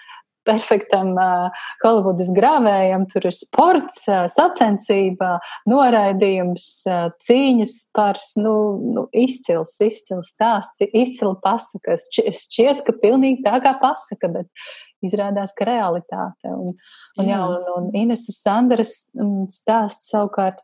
[0.46, 3.06] perfektam uh, Holivudas grāvējam.
[3.10, 5.36] Tur ir sports, uh, sacensība,
[5.70, 8.54] noraidījums, uh, cīņas pars, nu,
[8.96, 11.98] nu, izcils, izcils stāsts, izcila pasaka.
[12.00, 14.66] Šķiet, ka pilnīgi tā kā pasaka, bet
[15.06, 16.50] izrādās, ka realitāte.
[16.50, 17.36] Un, un, jā.
[17.36, 20.60] Jā, un, un Ineses Sandaras mm, stāsts savukārt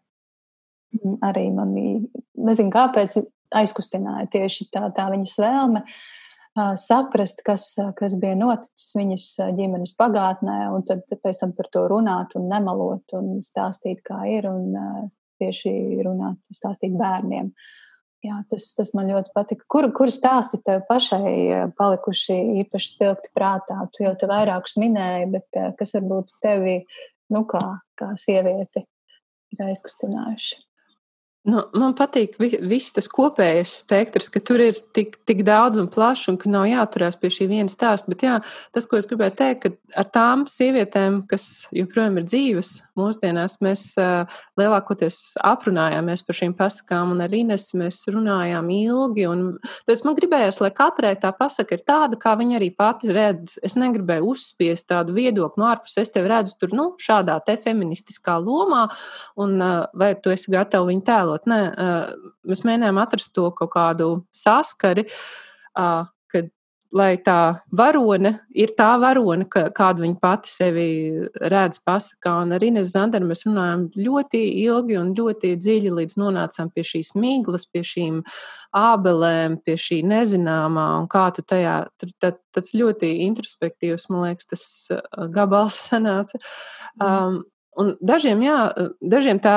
[0.98, 2.02] mm, arī mani,
[2.48, 3.20] nezinu kāpēc,
[3.56, 5.84] aizkustināja tieši tā, tā viņas vēlme.
[5.86, 6.15] Uh,
[6.80, 12.36] saprast, kas, kas bija noticis viņas ģimenes pagātnē, un tad pēc tam par to runāt
[12.38, 15.72] un nemalot un stāstīt, kā ir, un tieši
[16.06, 17.52] runāt, stāstīt bērniem.
[18.24, 19.66] Jā, tas, tas man ļoti patika.
[19.70, 23.84] Kur, kur stāsti tev pašai palikuši īpaši spilgti prātā?
[23.94, 26.80] Tu jau te vairākus minēji, bet kas varbūt tevi,
[27.36, 27.62] nu kā,
[28.00, 28.82] kā sievieti
[29.54, 30.65] ir aizkustinājuši?
[31.46, 36.24] Nu, man patīk viss tas kopējais spektrs, ka tur ir tik, tik daudz un plašs,
[36.32, 38.10] un ka nav jāturās pie šī viena stāsta.
[38.10, 38.40] Bet jā,
[38.74, 43.84] tas, ko es gribēju teikt, ka ar tām sievietēm, kas joprojām ir dzīves mūsdienās, mēs
[44.02, 49.28] uh, lielākoties aprunājāmies par šīm pasakām, un ar Ines mēs runājām ilgi.
[49.86, 53.60] Tad man gribējās, lai katrai tā pasaka ir tāda, kā viņa arī pati redz.
[53.62, 55.94] Es negribēju uzspiest tādu viedokli no ārpus.
[56.02, 58.88] Es tevi redzu tur, nu, šādā te feministiskā lomā,
[59.38, 61.48] un uh, vai tu esi gatava viņu tēlot tēlot.
[61.50, 61.60] Nē,
[62.46, 65.06] mēs mēģinājām atrast to kaut kādu saskari,
[65.74, 66.50] kad
[66.96, 70.86] lai tā varone ir tā varone, kādu viņa pati sevi
[71.36, 72.42] redz pasakā.
[72.44, 77.12] Un ar Ines Zanderu mēs runājam ļoti ilgi un ļoti dziļi, līdz nonācām pie šīs
[77.18, 78.22] miglas, pie šīm
[78.76, 80.86] ābelēm, pie šī nezināmā.
[81.02, 81.76] Un kā tu tajā,
[82.22, 84.64] tad, tas ļoti introspektīvs, man liekas, tas
[85.34, 86.40] gabals sanāca.
[87.02, 87.42] Um,
[87.76, 88.60] un dažiem, jā,
[89.02, 89.56] dažiem tā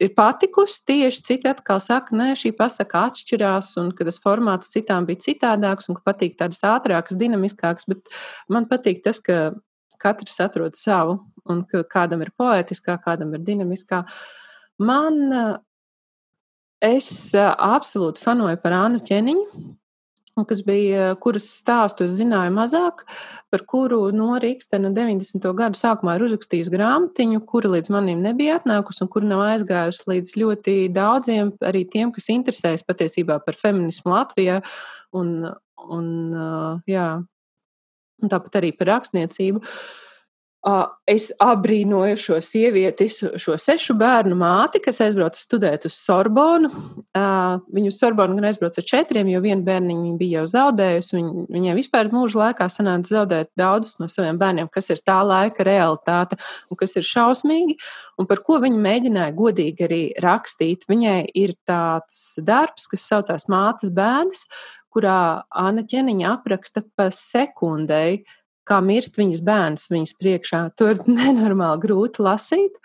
[0.00, 5.06] ir patikusi tieši, citi atkal saka, nē, šī pasaka atšķirās, un ka tas formāts citām
[5.08, 8.12] bija citādāks, un ka patīk tādas ātrākas, dinamiskākas, bet
[8.48, 9.50] man patīk tas, ka
[10.00, 11.18] katrs atrod savu,
[11.50, 14.06] un ka kādam ir poetiskā, kādam ir dinamiskā.
[14.80, 15.20] Man,
[16.80, 19.66] es absolūti fanoju par Ānu Čeniņu,
[20.48, 23.02] kas bija, kuras stāstu es zināju mazāk,
[23.52, 25.48] par kuru no Rīgstena 90.
[25.58, 30.34] gadu sākumā ir uzrakstījusi grāmatiņu, kura līdz manim nebija atnākusi un kura nav aizgājusi līdz
[30.42, 34.60] ļoti daudziem, arī tiem, kas interesējas patiesībā par feminismu Latvijā
[35.18, 35.50] un,
[35.90, 36.12] un
[36.88, 37.08] jā,
[38.20, 39.60] un tāpat arī par rakstniecību.
[39.60, 40.09] Uh,
[41.08, 46.68] Es abrīnoju šo sievieti, šo sešu bērnu māti, kas aizbrauca studēt uz Sorbonu.
[47.72, 51.14] Viņu Sorbonu gan aizbrauca ar četriem, jo vienu bērniņu viņa bija jau zaudējusi.
[51.16, 55.64] Viņ, viņai vispār mūža laikā sanāca zaudēt daudzus no saviem bērniem, kas ir tā laika
[55.64, 56.36] realitāte
[56.68, 57.78] un kas ir šausmīgi,
[58.20, 60.84] un par ko viņa mēģināja godīgi arī rakstīt.
[60.92, 64.44] Viņai ir tāds darbs, kas saucās Mātes bēdas,
[64.92, 68.26] kurā Anna Čeniņa apraksta pa sekundei
[68.70, 70.64] kā mirst viņas bērns viņas priekšā.
[70.78, 72.78] To ir nenormāli grūti lasīt.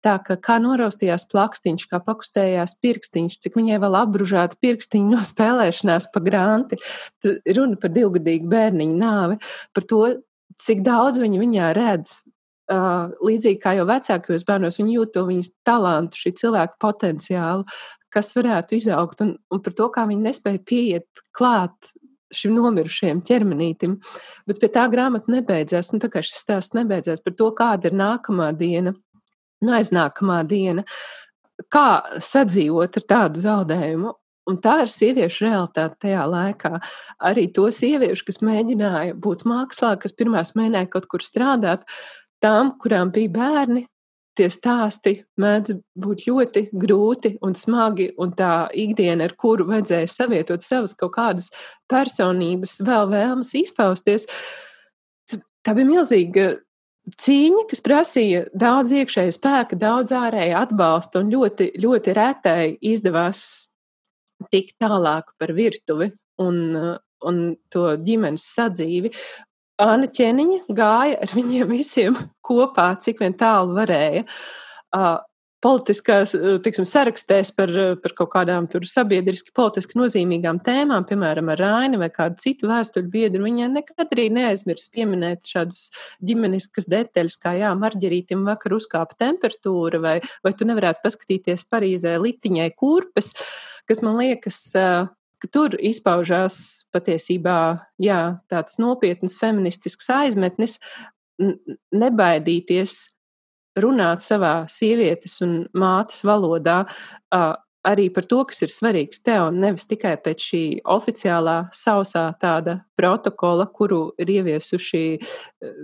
[0.00, 6.08] Tā kā, kā noraustījās plakstiņš, kā pakustējās pirkstiņš, cik viņai vēl apbružāta pirkstiņa no spēlēšanās
[6.14, 6.78] pa granti.
[7.26, 9.36] Runa par divgadīgu bērniņu nāvi,
[9.76, 10.00] par to,
[10.60, 12.16] cik daudz viņa viņā redz.
[12.70, 17.66] Līdzīgi kā jau vecākajos bērnos, viņi jūt to viņas talantu, šī cilvēka potenciālu,
[18.14, 21.92] kas varētu izaugt, un, un par to, kā viņi nespēja pieiet klāt
[22.34, 23.98] šim nomirušajam ķermenītim.
[24.48, 25.92] Bet pie tā grāmata nebeidzās.
[25.94, 28.94] Nu, tā kā šis stāsts nebeidzās par to, kāda ir nākamā diena,
[29.60, 30.86] nu, aiznākamā diena,
[31.72, 31.88] kā
[32.24, 34.16] sadzīvot ar tādu zaudējumu.
[34.50, 36.80] Un tā ir sieviešu realitāte tajā laikā.
[37.28, 41.84] Arī to sieviešu, kas mēģināja būt mākslā, kas pirmās mēģināja kaut kur strādāt,
[42.42, 43.84] tām, kurām bija bērni,
[44.40, 50.64] tie stāsti mēdz būt ļoti grūti un smagi, un tā ikdiena, ar kuru vajadzēja savietot
[50.64, 51.52] savas kaut kādas
[51.90, 54.26] personības, vēl vēlmes izpausties,
[55.30, 56.48] tā bija milzīga
[57.20, 63.42] cīņa, kas prasīja daudz iekšēja spēka, daudz ārēja atbalsta, un ļoti, ļoti retai izdevās
[64.52, 66.60] tikt tālāk par virtuvi un,
[67.28, 67.40] un
[67.72, 69.12] to ģimenes sadzīvi.
[69.80, 74.26] Anna ķēniņa gāja ar viņiem visiem kopā, cik vien tālu varēja.
[74.90, 75.18] Uh,
[75.64, 76.32] politiskās
[76.64, 82.40] tiksim, sarakstēs par, par kaut kādām sabiedriski, politiski nozīmīgām tēmām, piemēram, ar Raini vai kādu
[82.40, 83.44] citu vēstuļu biedru.
[83.44, 85.90] Viņa nekad arī neaizmirs pieminēt šādus
[86.24, 92.70] ģimeniskas detaļas, kā jā, marģerītim vakar uzkāpa temperatūra, vai, vai tu nevarētu paskatīties Parīzē litiņai
[92.80, 93.34] kurpes,
[93.88, 94.62] kas man liekas
[95.40, 100.78] ka tur izpaužās patiesībā jā, tāds nopietns feministisks aizmetnis,
[101.94, 103.00] nebaidīties
[103.80, 106.84] runāt savā sievietes un mātes valodā.
[107.80, 113.64] Arī par to, kas ir svarīgs tev, nevis tikai pēc šī oficiālā, sausā tāda protokola,
[113.72, 115.04] kuru ir ieviesuši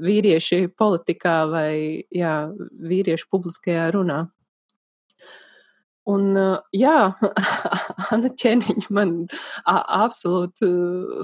[0.04, 1.70] vīrieši politikā vai
[2.12, 2.34] jā,
[2.92, 4.26] vīrieši publiskajā runā.
[6.06, 6.36] Un,
[6.70, 6.98] jā,
[8.14, 9.14] Anna Čeniņa man
[9.66, 10.68] absolūti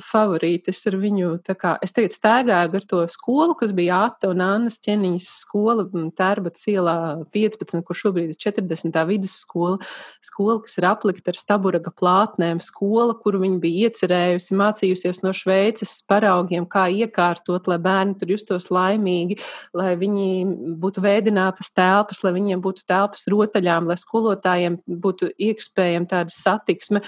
[0.02, 0.72] favorīte.
[0.74, 4.80] Es ar viņu, kā, es tagad stēgāju ar to skolu, kas bija Ata un Annas
[4.82, 5.86] Čeniņas skola,
[6.18, 6.96] Tērbats ielā
[7.30, 8.98] 15, kur šobrīd ir 40.
[9.06, 9.78] vidusskola,
[10.24, 15.94] skola, kas ir aplikta ar staburaga plātnēm, skola, kuru viņa bija iecerējusi, mācījusies no Šveices
[16.10, 19.38] paraugiem, kā iekārtot, lai bērni tur justos laimīgi,
[19.78, 26.10] lai viņi būtu vēdinātas telpas, lai viņiem būtu telpas rotaļām, lai skolotājiem bērniem būtu iespējama
[26.10, 27.02] tāda satiksme.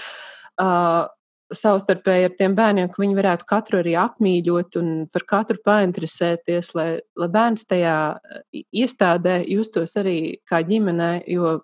[0.55, 1.05] Uh,
[1.53, 6.87] savstarpēji ar tiem bērniem, ka viņi varētu katru arī apmīļot un par katru painteresēties, lai,
[7.15, 8.17] lai bērns tajā
[8.73, 11.59] iestādē justos arī kā ģimenē, jo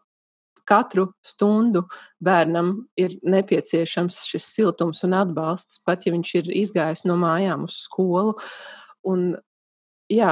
[0.69, 1.87] katru stundu
[2.23, 7.81] bērnam ir nepieciešams šis siltums un atbalsts, pat ja viņš ir izgājis no mājām uz
[7.87, 8.37] skolu.
[9.01, 9.33] Un
[10.11, 10.31] jā,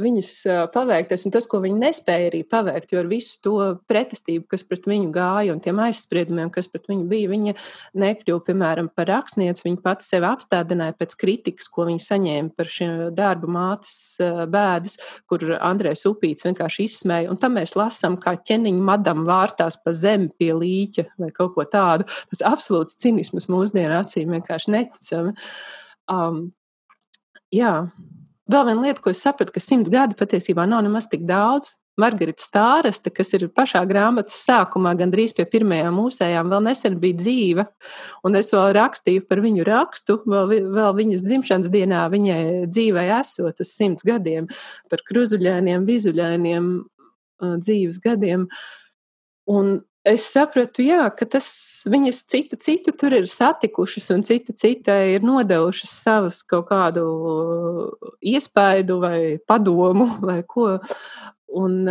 [0.00, 0.30] viņas
[0.74, 3.54] paveiktais un tas, ko viņi nespēja arī paveikt, jo ar visu to
[3.90, 7.54] pretestību, kas pret viņu gāja un tiem aizspriedumiem, kas pret viņu bija, viņa
[7.98, 9.64] nekļuva, piemēram, par rakstnieci.
[9.66, 13.96] Viņa pati sevi apstādināja pēc kritikas, ko viņa saņēma par šiem darba mātes
[14.52, 14.98] bēdas,
[15.30, 17.30] kur Andrēs Upīts vienkārši izsmēja.
[17.32, 21.66] Un tam mēs lasām, kā ķeniņa madam vārtās pa zemi pie līķa vai kaut ko
[21.70, 22.06] tādu.
[22.32, 25.34] Tas absolūts cinisms mūsdienu acīm vienkārši neticami.
[26.12, 26.46] Um,
[27.54, 27.72] jā.
[28.46, 31.74] Vēl viena lieta, ko es sapratu, ka simts gadi patiesībā nav nemaz tik daudz.
[31.96, 37.64] Margarita Stāraste, kas ir pašā grāmatas sākumā, gandrīz pie pirmajām mūsējām, vēl nesen bija dzīva.
[38.28, 43.64] Un es vēl rakstīju par viņu rakstu, vēl, vēl viņas dzimšanas dienā, viņai dzīvē esot
[43.64, 44.50] uz simts gadiem,
[44.92, 46.68] par kruzuļainiem, vizuļainiem
[47.64, 48.44] dzīves gadiem.
[49.48, 51.48] Un es sapratu, jā, ka tas
[51.88, 57.06] viņas citu, citu tur ir satikušas, un cita citai ir nodevušas savus kaut kādu
[58.22, 60.76] iespaidu vai padomu vai ko.
[61.56, 61.86] Un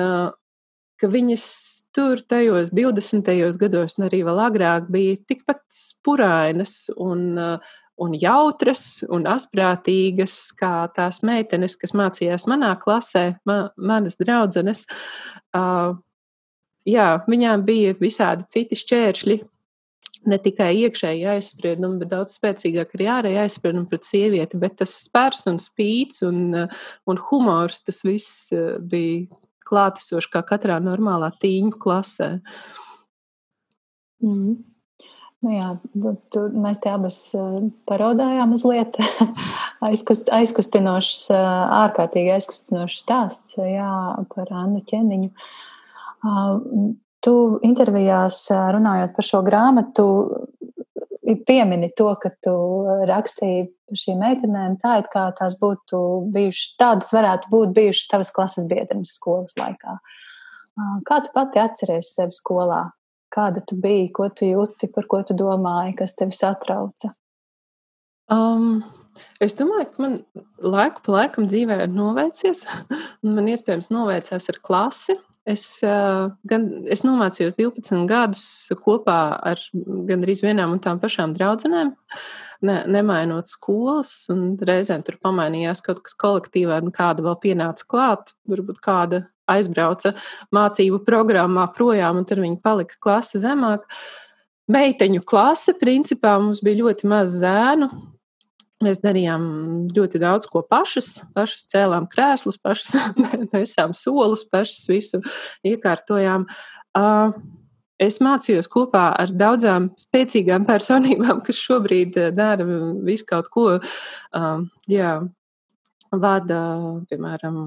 [0.96, 1.46] ka viņas
[1.96, 3.32] tur tajos 20.
[3.60, 7.40] gados, un arī vēl agrāk, bija tikpat spurainas un,
[8.00, 14.86] un jautras un asprātīgas kā tās meitenes, kas mācījās manā klasē, ma, manas draudzenes.
[15.56, 15.96] Uh,
[16.90, 19.40] jā, viņām bija visādi citi šķēršļi.
[20.26, 24.58] Ne tikai iekšēji aizspriedumi, bet daudz spēcīgāk arī ārēji aizspriedumi pret sievieti.
[24.62, 26.40] Bet tas spērs un spīts un,
[27.06, 29.28] un humors, tas viss eh, bija
[29.66, 32.32] klātesošs kā katrā normālā tīņu klasē.
[34.26, 34.56] Mm.
[35.46, 38.98] Nu jā, tu, tu, mēs te abas eh, parodājām mazliet
[39.92, 43.94] aizkust, aizkustinošs, eh, ārkārtīgi aizkustinošs stāsts jā,
[44.34, 45.30] par Annu Ķeniņu.
[45.30, 45.72] Uh,
[47.26, 47.34] Tu
[47.66, 50.06] intervijās runājot par šo grāmatu,
[51.48, 52.54] piemini to, ka tu
[53.10, 56.00] rakstīji par šīm meitenēm tā, it kā tās būtu
[56.34, 59.98] bijušas, tādas varētu būt bijušas tavas klases biedrenes skolas laikā.
[61.08, 62.84] Kā tu pati atceries sevi skolā?
[63.34, 67.16] Kāda tu biji, ko tu jūti, par ko tu domāji, kas tevi satrauca?
[68.32, 68.84] Um,
[69.40, 70.16] Es domāju, ka man
[70.60, 72.66] laiku pa laikam dzīvē ir novērsies,
[73.38, 75.16] man iespējams novērsās ar klasi.
[75.46, 75.62] Es,
[76.50, 78.46] gan, es nomācījos 12 gadus
[78.82, 79.60] kopā ar
[80.10, 81.92] gandrīz vienām un tām pašām draudzenēm,
[82.66, 84.16] ne, nemainot skolas.
[84.66, 88.34] Reizēm tur pamainījās kaut kas kolektīvā, un kāda vēl pienāca klāt.
[88.50, 90.16] Varbūt kāda aizbrauca
[90.56, 93.86] mācību programmā projām, un tur viņa palika klase zemāk.
[94.74, 97.92] Meiteņu klase, principā mums bija ļoti maz zēnu,
[98.84, 99.44] Mēs darījām
[99.96, 101.22] ļoti daudz ko pašas.
[101.36, 102.96] Pašas cēlām krēslus, pašas
[103.54, 105.22] nesām solus, pašas visu
[105.68, 106.48] iekārtojām.
[107.96, 112.68] Es mācījos kopā ar daudzām spēcīgām personībām, kas šobrīd dara
[113.08, 113.68] visu kaut ko.
[114.92, 115.16] Jā,
[116.12, 116.62] vada,
[117.10, 117.60] piemēram,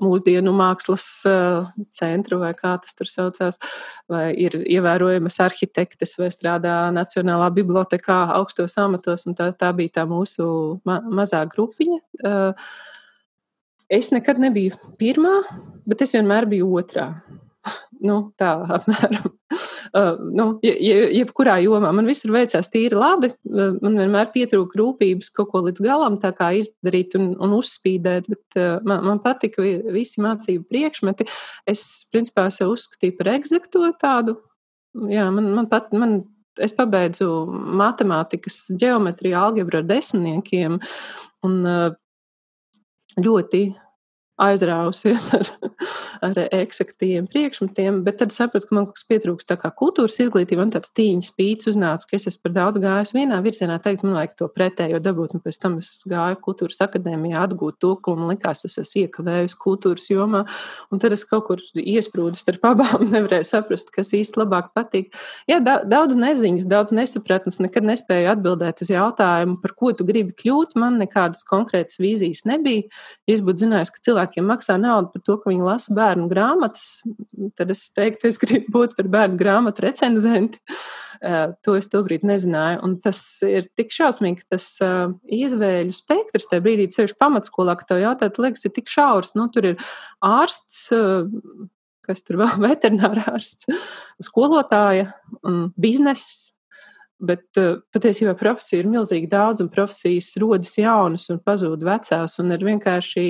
[0.00, 3.60] mūsdienu mākslas uh, centru, vai kā tas tur saucās,
[4.10, 10.06] vai ir ievērojamas arhitektes, vai strādā Nacionālā bibliotekā augstos amatos, un tā, tā bija tā
[10.10, 10.46] mūsu
[10.88, 12.00] ma mazā grupiņa.
[12.24, 12.72] Uh,
[13.90, 15.40] es nekad nebiju pirmā,
[15.88, 17.10] bet es vienmēr biju otrā.
[18.06, 19.28] Nu, tā apmēram.
[19.90, 23.32] Uh, nu, je, jebkurā jomā man visur veicās tīri labi.
[23.48, 28.78] Uh, man vienmēr pietrūka rūpības kaut ko līdz galam izdarīt un, un uzspīdēt, bet uh,
[28.86, 31.26] man, man patika visi mācību priekšmeti.
[31.68, 34.38] Es, principā, sev uzskatīju par egzekto tādu.
[35.10, 36.22] Jā, man, man pat, man
[36.60, 37.28] es pabeidzu
[37.80, 40.80] matemātikas, geometriju, algebru ar desmitniekiem
[41.46, 41.60] un
[43.20, 43.62] ļoti
[44.40, 45.50] aizrāvusies ar,
[46.24, 50.64] ar eksaktiem priekšmetiem, bet tad sapratu, ka man kaut kas pietrūks tā kā kultūras izglītība,
[50.64, 54.18] man tāds tīņas pīts uznāca, ka es esmu par daudz gājis vienā virzienā, teikt, man
[54.18, 58.32] vajag to pretējo dabūt, un pēc tam es gāju kultūras akadēmijā atgūt to, ko man
[58.32, 60.44] likās, es esmu iekavējusi kultūras jomā,
[60.90, 65.12] un tad es kaut kur iesprūdu starp abām, nevarēju saprast, kas īsti labāk patīk.
[65.50, 70.76] Jā, daudz neziņas, daudz nesapratnes, nekad nespēju atbildēt uz jautājumu, par ko tu gribi kļūt,
[70.80, 72.86] man nekādas konkrētas vīzijas nebija.
[73.28, 76.28] Ja es būtu zinājis, ka cilvēki cilvēkiem maksā naudu par to, ka viņi lasa bērnu
[76.30, 77.02] grāmatas,
[77.56, 80.60] tad es teiktu, es gribu būt par bērnu grāmatu recenzenti.
[81.20, 82.80] To es tobrīd nezināju.
[82.82, 84.78] Un tas ir tik šausmīgi, ka tas
[85.28, 89.34] izvēļu spektrs tajā brīdī, sevišķi pamatskolā, ka tev jautāt, liekas, ir tik šaurs.
[89.36, 89.90] Nu, tur ir
[90.24, 90.88] ārsts,
[92.06, 93.68] kas tur vēl veterinārārsts,
[94.24, 95.12] skolotāja,
[95.76, 96.54] bizness,
[97.20, 102.54] Bet uh, patiesībā profesija ir milzīgi daudz, un profesijas rodas jaunas un pazūd vecās, un
[102.54, 103.24] ir vienkārši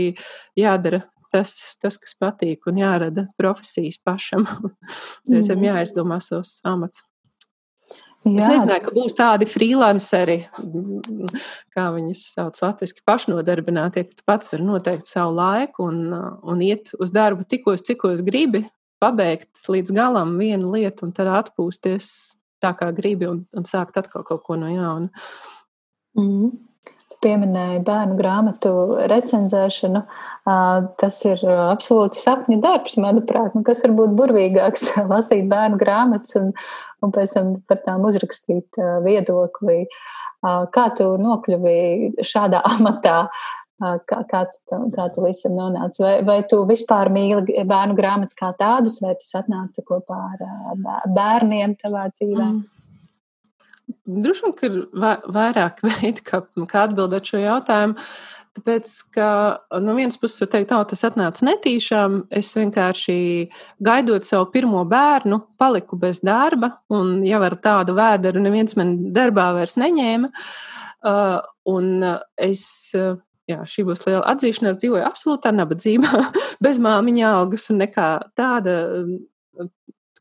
[0.58, 4.46] jādara tas, tas kas patīk, un jārada profesijas pašam.
[5.30, 5.68] Reizēm mm.
[5.70, 7.04] jāizdomā savs amats.
[8.20, 8.44] Jā.
[8.44, 10.42] Es nezināju, ka būs tādi freelanceri,
[11.72, 16.02] kā viņus sauc latviešu, pašnodarbinātie, ka tu pats vari noteikt savu laiku un,
[16.44, 18.66] un iet uz darbu tikos, cikos gribi,
[19.00, 22.10] pabeigt līdz galam vienu lietu un tad atpūsties
[22.62, 25.10] tā, kā gribi, un, un sākt atkal kaut ko no jauna.
[26.18, 26.50] Mm.
[27.20, 28.70] Pieminēja bērnu grāmatu
[29.10, 30.00] recenzēšanu.
[31.02, 33.52] Tas ir absolūti sapņu darbs, manuprāt.
[33.52, 36.54] Nu, kas var būt burvīgāks lasīt bērnu grāmatas un,
[37.04, 39.82] un pēc tam par tām uzrakstīt viedokli.
[40.40, 43.26] Kā tu nokļuvi šādā amatā?
[43.80, 46.02] Kā, kā, tu, kā tu visam nonāci?
[46.04, 50.42] Vai, vai tu vispār mīli bērnu grāmatas kā tādas, vai tas atnāca kopā ar
[51.16, 52.48] bērniem tavā dzīvē?
[52.50, 52.60] Mm.
[54.20, 54.76] droši vien, ka ir
[55.32, 57.96] vairāk veidi, kā, kā atbildēt šo jautājumu.
[58.58, 59.30] Tāpēc, ka
[59.80, 62.18] no vienas puses, var teikt, tā, tas atnāca netīšām.
[62.34, 63.16] Es vienkārši
[63.80, 69.52] gaidot savu pirmo bērnu, paliku bez darba, un jau ar tādu vēderu neviens man darbā
[69.56, 70.34] vairs neņēma.
[71.00, 71.38] Uh,
[71.70, 72.02] un
[72.36, 72.66] es
[73.50, 76.24] jā, šī būs liela atzīšanās, dzīvoju absolūtā nabadzībā,
[76.64, 78.76] bez māmiņa algas un nekā tāda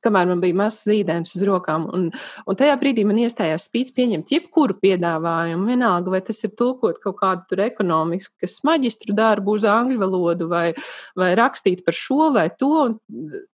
[0.05, 1.87] kamēr man bija mazs zīdainis uz rokām.
[1.95, 2.07] Un,
[2.45, 7.19] un tajā brīdī man iestājās spīts pieņemt jebkuru piedāvājumu, vienalga, vai tas ir tulkot kaut
[7.21, 10.67] kādu tur ekonomiskas maģistru darbu uz angļu valodu, vai,
[11.19, 12.71] vai rakstīt par šo vai to.
[12.89, 12.97] Un,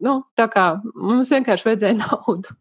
[0.04, 2.56] nu, tā kā mums vienkārši vajadzēja naudu.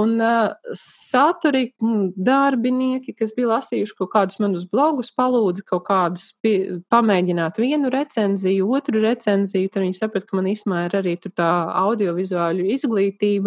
[0.00, 6.78] Un uh, saturīgi darbinieki, kas bija lasījuši kaut kādus manus blogus, palūdza kaut kādus pie,
[6.92, 9.72] pamēģināt vienu recenziju, otru recenziju.
[9.72, 11.50] Tad viņi saprata, ka man īstenībā ir arī tā
[11.80, 12.99] audiovizuāļu izglītība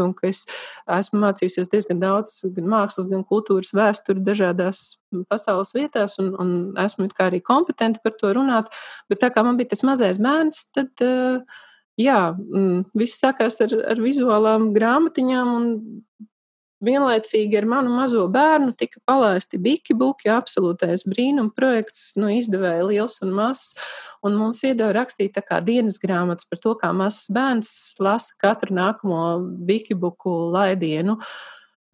[0.04, 0.44] un ka es
[1.00, 4.98] esmu mācījusies diezgan daudz gan mākslas, gan kultūras vēsturi dažādās
[5.30, 8.72] pasaules vietās un, un esmu arī kompetenti par to runāt.
[9.10, 10.92] Bet tā kā man bija tas mazais bērns, tad.
[11.02, 15.68] Uh, Jā, mm, viss sākās ar, ar vizuālām grāmatiņām, un
[16.84, 23.20] vienlaicīgi ar manu mazo bērnu tika palaisti bikibuki, absolūtais brīnum projekts, no nu, izdevēja liels
[23.26, 23.74] un mazs,
[24.26, 27.74] un mums iedeva rakstīt tā kā dienas grāmatas par to, kā mazs bērns
[28.04, 29.26] lasa katru nākamo
[29.68, 31.20] bikibuku laidienu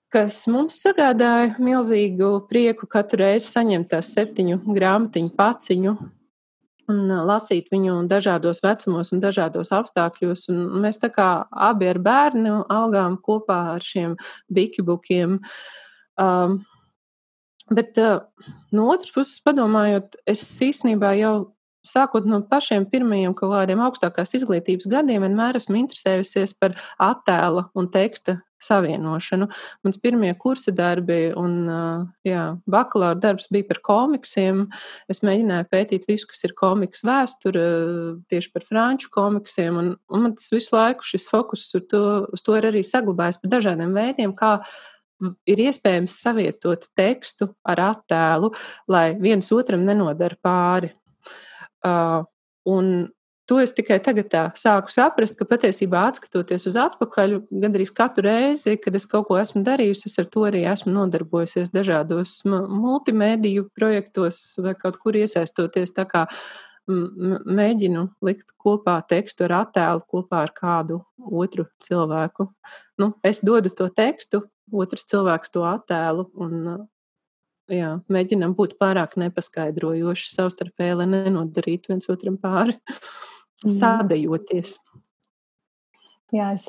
[0.09, 5.93] kas mums sagādāja milzīgu prieku katru reizi saņemt tās septiņu grāmatiņu paciņu
[6.89, 10.47] un lasīt viņu dažādos vecumos un dažādos apstākļos.
[10.53, 14.17] Un mēs tā kā abi ar bērnu augām kopā ar šiem
[14.53, 15.39] bikibukiem.
[16.19, 16.59] Um,
[17.71, 18.25] bet uh,
[18.75, 21.33] no otras puses, padomājot, es īstenībā jau
[21.85, 27.87] sākot no pašiem pirmajiem kaut kādiem augstākās izglītības gadiem, vienmēr esmu interesējusies par attēla un
[27.93, 29.47] teksta savienošanu.
[29.85, 31.61] Mans pirmie kursa darbi un
[32.27, 34.65] jā, bakalaura darbs bija par komiksiem.
[35.11, 37.65] Es mēģināju pētīt visu, kas ir komiks vēsture,
[38.31, 42.45] tieši par franču komiksiem, un, un man tas visu laiku šis fokus uz to, uz
[42.45, 44.57] to ir arī saglabājis par dažādiem veidiem, kā
[45.49, 48.53] ir iespējams savietot tekstu ar attēlu,
[48.91, 50.93] lai viens otram nenodara pāri.
[51.79, 52.25] Uh,
[52.67, 53.07] un
[53.49, 58.93] to es tikai tagad sāku saprast, ka patiesībā atskatoties uz atpakaļ, gandrīz katru reizi, kad
[58.95, 64.75] es kaut ko esmu darījusi, es ar to arī esmu nodarbojusies dažādos multimediju projektos vai
[64.77, 65.95] kaut kur iesaistoties.
[65.97, 66.27] Tā kā
[66.89, 72.49] mēģinu likt kopā tekstu ar attēlu kopā ar kādu otru cilvēku.
[73.01, 74.43] Nu, es dodu to tekstu,
[74.73, 76.87] otrs cilvēks to attēlu, un
[77.69, 82.77] jā, mēģinām būt pārāk nepaskaidrojoši savstarpēji, lai nenodarītu viens otram pāri.
[83.65, 84.77] sādajoties.
[86.35, 86.67] Jā, es,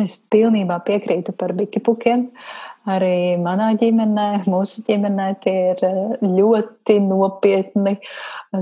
[0.00, 2.28] es pilnībā piekrītu par bikipukiem.
[2.92, 5.84] Arī manā ģimenē, mūsu ģimenē, tie ir
[6.26, 7.94] ļoti nopietni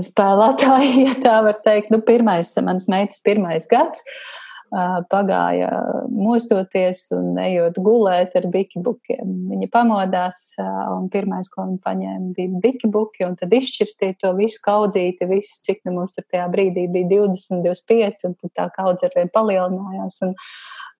[0.05, 1.89] spēlētāji, ja tā var teikt.
[1.93, 4.05] Nu, pirmais, mans meitas pirmais gads.
[4.05, 4.40] Uh,
[4.71, 5.69] pagāja
[6.07, 9.31] mostoties un ejot gulēt ar bikibukiem.
[9.51, 15.27] Viņa pamodās un pirmais, ko viņa paņēma, bija bikibuki un tad izšķirstīja to visu kaudzīti,
[15.27, 19.31] visu, cik nu mums tur tajā brīdī bija 20, 25 un tad tā kaudze arvien
[19.33, 20.21] palielinājās.
[20.27, 20.37] Un,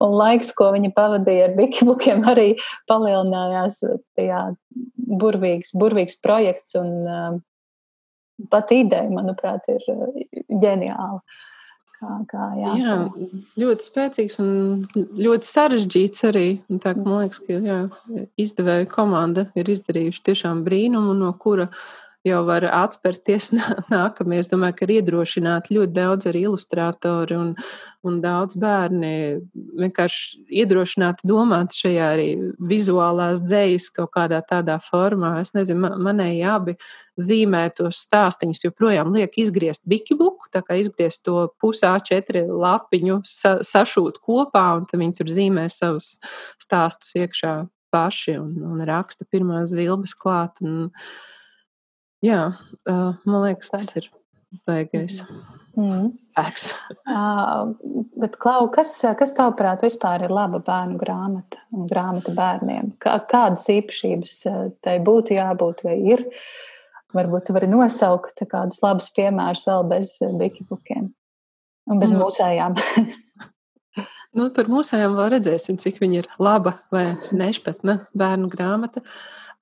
[0.03, 2.49] un laiks, ko viņa pavadīja ar bikibukiem, arī
[2.91, 3.79] palielinājās.
[4.19, 4.49] Jā,
[5.21, 7.39] burvīgs, burvīgs projekts un
[8.51, 9.87] pat ideja, manuprāt, ir
[10.49, 11.21] ģeniāla.
[12.01, 12.93] Kā, kā, jā, jā,
[13.61, 14.53] ļoti spēcīgs un
[15.21, 16.45] ļoti sarežģīts arī.
[16.81, 17.75] Tā, man liekas, ka jā,
[18.41, 21.67] izdevēja komanda ir izdarījuši tiešām brīnumu, no kura
[22.27, 23.49] jau var atspērties
[23.93, 24.41] nākamie.
[24.41, 27.53] Es domāju, ka ir iedrošināti ļoti daudz arī ilustrātori un,
[28.05, 29.13] un daudz bērni
[29.81, 32.27] vienkārši iedrošināti domāt šajā arī
[32.71, 35.39] vizuālās dzējas kaut kādā tādā formā.
[35.41, 36.77] Es nezinu, man, manēji abi
[37.21, 44.21] zīmētos stāstīņus joprojām liek izgriezt bikibuku, tā kā izgriezt to pusā četri lapiņu, sa, sašūt
[44.21, 46.15] kopā, un tad viņi tur zīmē savus
[46.61, 47.55] stāstus iekšā
[47.91, 50.61] paši un, un raksta pirmās zilbes klāt.
[50.63, 50.89] Un,
[52.21, 52.41] Jā,
[52.85, 54.11] uh, man liekas, tas ir
[54.67, 55.21] baigais.
[55.77, 56.11] Mm.
[56.33, 56.65] Spēks.
[57.07, 57.71] uh,
[58.19, 62.91] bet, Klau, kas, kas tavuprāt vispār ir laba bērnu grāmata un grāmata bērniem?
[63.01, 64.35] Kā, kādas īpašības
[64.83, 66.25] tai būtu jābūt vai ir?
[67.15, 71.09] Varbūt tu vari nosaukt kādus labus piemērus vēl bez bikibukiem
[71.91, 72.21] un bez mm.
[72.21, 72.77] mūsējām.
[74.37, 77.05] nu, par mūsējām vēl redzēsim, cik viņa ir laba vai
[77.35, 79.03] nešpatna bērnu grāmata.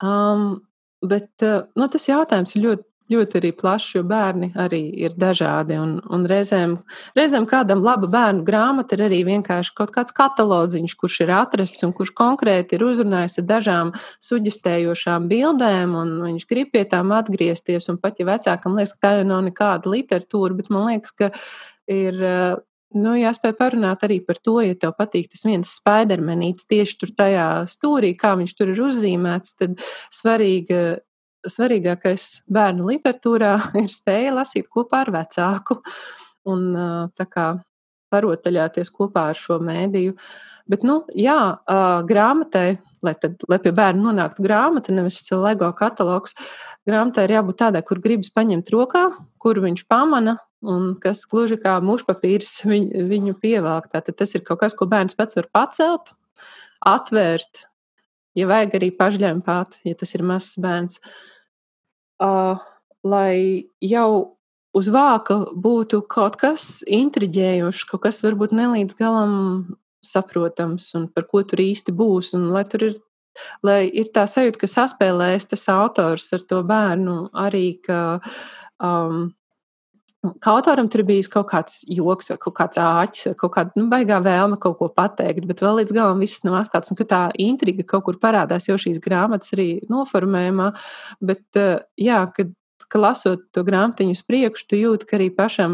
[0.00, 0.60] Um,
[1.00, 5.78] Bet eh, nu, tas jautājums ir ļoti, ļoti arī plašs, jo bērni arī ir dažādi.
[5.80, 6.76] Un, un reizēm,
[7.18, 11.94] reizēm kādam laba bērnu grāmata ir arī vienkārši kaut kāds katalodziņš, kurš ir atrasts un
[11.96, 13.92] kurš konkrēti ir uzrunājis ar dažām
[14.28, 17.88] suģistējošām bildēm, un viņš grib pie tām atgriezties.
[17.90, 21.32] Un pat ja vecākam liekas, ka tā jau nav nekāda literatūra, bet man liekas, ka
[21.90, 22.26] ir.
[22.90, 27.46] Nu, jāspēj parunāt arī par to, ja tev patīk tas viens spaidermenīts tieši tur tajā
[27.70, 29.78] stūrī, kā viņš tur ir uzzīmēts, tad
[30.10, 30.98] svarīgi
[31.46, 35.80] svarīgākais bērnu literatūrā ir spēja lasīt kopā ar vecāku
[36.50, 36.70] un
[37.30, 37.48] kā
[38.10, 40.16] parotaļāties kopā ar šo mēdīju.
[40.70, 41.38] Bet, nu, jā,
[42.06, 46.36] grāmatai, lai, tad, lai pie bērna nonāktu grāmata, nevis LEGO katalogs,
[46.86, 49.04] grāmatai ir jābūt tādai, kur gribas paņemt rokā,
[49.42, 53.90] kur viņš pamana un kas gluži kā mušpapīrs viņu, viņu pievelk.
[53.92, 56.14] Tātad tas ir kaut kas, ko bērns pats var pacelt,
[56.86, 57.66] atvērt,
[58.38, 61.00] ja vajag arī pašļempāt, ja tas ir mazs bērns.
[62.20, 62.60] Uh,
[63.04, 64.36] lai jau
[64.76, 69.34] uz vāka būtu kaut kas intriģējošs, kaut kas varbūt nelīdz galam
[70.04, 72.32] saprotams un par ko tur īsti būs.
[72.36, 72.94] Un lai tur ir,
[73.66, 78.20] lai ir tā sajūta, ka saspēlēs tas autors ar to bērnu arī, ka
[78.78, 79.30] um,
[80.20, 83.86] Kā autoram tur bija kaut kāds joks, vai kaut kāds āķis, vai kaut kāda nu,
[83.88, 86.92] baigā vēlme kaut ko pateikt, bet vēl līdz galam viss nav atklāts.
[86.92, 90.66] Un tā intriga kaut kur parādās jau šīs grāmatas arī noformējumā.
[91.24, 92.52] Bet, eh, jā, kad,
[92.92, 95.72] ka lasot to grāmatiņu uz priekšu, tu jūti, ka arī pašam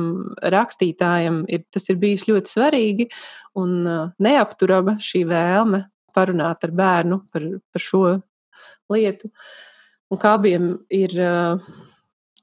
[0.54, 3.08] rakstītājam ir, tas ir bijis ļoti svarīgi
[3.58, 5.82] un eh, neapturama šī vēlme
[6.14, 8.04] parunāt ar bērnu par, par šo
[8.94, 9.34] lietu.
[10.06, 11.18] Un kā abiem ir.
[11.18, 11.82] Uh,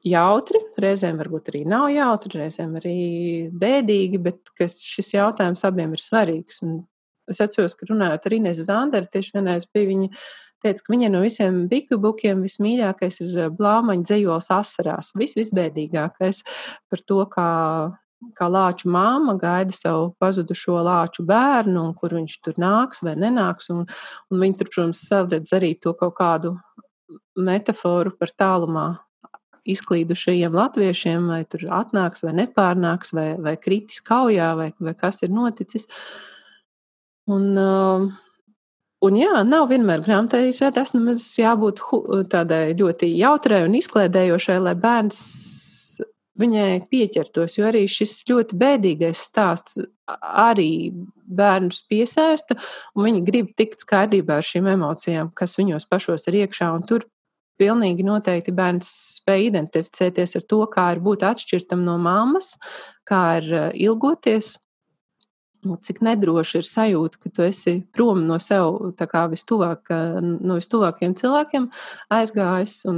[0.07, 2.97] jautri, reizēm varbūt arī nav jautri, reizēm arī
[3.59, 6.61] bēdīgi, bet šis jautājums abiem ir svarīgs.
[6.65, 6.81] Un
[7.31, 10.09] es atceros, ka runājot ar Inês Zanderu, tieši vienreiz bija viņa
[10.63, 16.43] teica, ka viņai no visiem bikubukiem vismīļākais ir eh, blāmaņa dzējols asarās, vis, visbēdīgākais
[16.91, 17.49] par to, kā
[18.37, 23.67] kā lāču māma gaida savu pazudušo lāču bērnu, un kur viņš tur nāks vai nenāks.
[23.73, 23.83] Un,
[24.31, 26.53] un viņi tur, protams, saredz arī to kaut kādu
[27.35, 28.87] metaforu par tālumā
[29.69, 35.31] izklīdušajiem latviešiem, vai tur atnāks vai nepārnāks, vai, vai kritis kaujā, vai, vai kas ir
[35.33, 35.87] noticis.
[37.31, 38.07] Un, uh,
[39.07, 41.83] un jā, nav vienmēr grāmatai izrādās nemaz jābūt
[42.33, 45.21] tādai ļoti jautrai un izklēdējošai, lai bērns
[46.39, 50.91] viņai pieķertos, jo arī šis ļoti bēdīgais stāsts arī
[51.23, 52.57] bērnus piesaista,
[52.97, 57.05] un viņi grib tikt skaidrībā ar šīm emocijām, kas viņos pašos ir iekšā, un tur
[57.59, 58.89] pilnīgi noteikti bērns
[59.19, 62.53] spēj identificēties ar to, kā ir būt atšķirtam no mammas,
[63.09, 64.57] kā ir eh, ilgoties.
[65.63, 68.81] Cik nedroši ir sajūta, ka tu esi prom no sev,
[69.31, 71.69] vistuvāk, no vistuvākajiem cilvēkiem
[72.11, 72.97] aizgājis, un,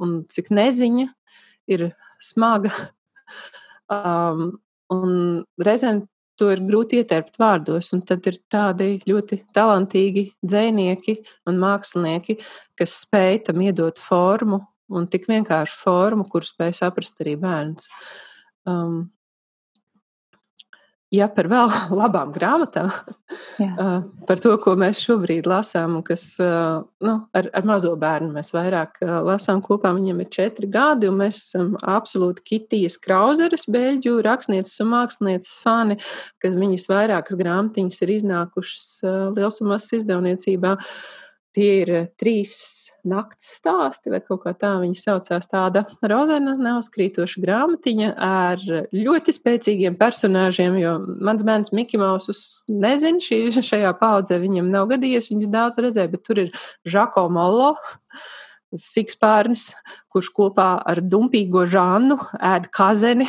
[0.00, 1.10] un cik neziņa
[1.76, 1.90] ir
[2.24, 2.72] smaga.
[3.90, 4.60] Um,
[4.94, 5.14] un
[5.58, 6.04] reizēm
[6.40, 7.92] to ir grūti ietērpt vārdos.
[7.96, 11.18] Un tad ir tādi ļoti talantīgi dzinieki
[11.50, 12.40] un mākslinieki,
[12.78, 17.90] kas spēj tam iedot formu un tik vienkāršu formu, kuru spēj saprast arī bērns.
[18.68, 19.10] Um,
[21.10, 22.90] Ja par vēl labām grāmatām,
[23.58, 23.88] Jā.
[24.28, 29.00] par to, ko mēs šobrīd lasām, un kas nu, ar, ar mazo bērnu mēs vairāk
[29.26, 34.92] lasām kopā, viņam ir četri gadi, un mēs esam absolūti Kitijas Krauzeres, beļģu rakstnieces un
[34.94, 35.98] mākslinieces fani,
[36.38, 38.86] ka viņas vairākas grāmatiņas ir iznākušas
[39.38, 40.76] lielsumās izdevniecībā.
[41.56, 41.90] Tie ir
[42.20, 42.52] trīs
[43.06, 45.48] nakts stāsti, vai kaut kā tā viņa saucās.
[45.50, 48.62] Tāda rozena, neuzkrītoša grāmatiņa ar
[48.94, 55.30] ļoti spēcīgiem personāžiem, jo mans bērns Mikls Mausus nezina, šī, šajā paudzē viņam nav gadījies,
[55.32, 56.54] viņas daudz redzēja, bet tur ir
[56.88, 57.72] Žako Mollo
[58.78, 59.70] sikspārnis,
[60.10, 63.26] kurš kopā ar dumpīgo žānu ēd kazeni.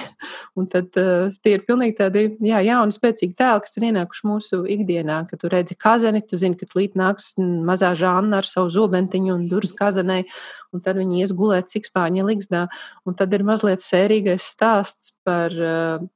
[0.71, 5.21] Tad uh, tie ir pilnīgi tādi jā, jauni, spēcīgi tēli, kas ir ienākuši mūsu ikdienā.
[5.29, 9.49] Kad tu redzi kazeni, tu zini, ka līdz nāks mazā žāna ar savu zobentiņu un
[9.51, 10.27] durvis kazenei,
[10.73, 12.65] un tad viņi ies gulēt sikspārņa ligzdā.
[13.05, 16.09] Un tad ir mazliet sērīgais stāsts par uh,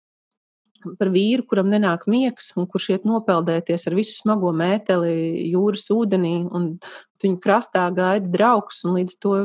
[1.00, 6.36] par vīru, kuram nenāk miegs, un kurš iet nopeldēties ar visu smago mēteli jūras ūdenī,
[6.50, 6.76] un
[7.24, 9.36] viņu krastā gaida draugs, un līdz to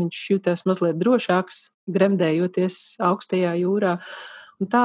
[0.00, 3.96] viņš jutās mazliet drošāks, gremdējoties augstajā jūrā.
[4.60, 4.84] Un tā,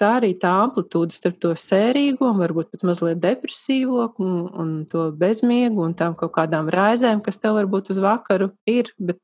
[0.00, 5.08] tā arī tā amplitūda starp to sērīgo, un varbūt pat mazliet depresīvo, un, un to
[5.18, 9.20] bezmiegu, un tām kaut kādām raizēm, kas tev varbūt uz vakaru ir, bet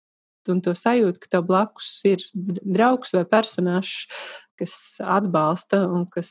[0.52, 4.08] un to sajūtu, ka tev blakus ir draugs vai personāžs,
[4.58, 6.30] kas atbalsta un kas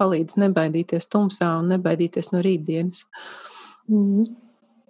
[0.00, 3.04] palīdz nebaidīties tumsā un nebaidīties no rītdienas.
[3.90, 4.28] Mm.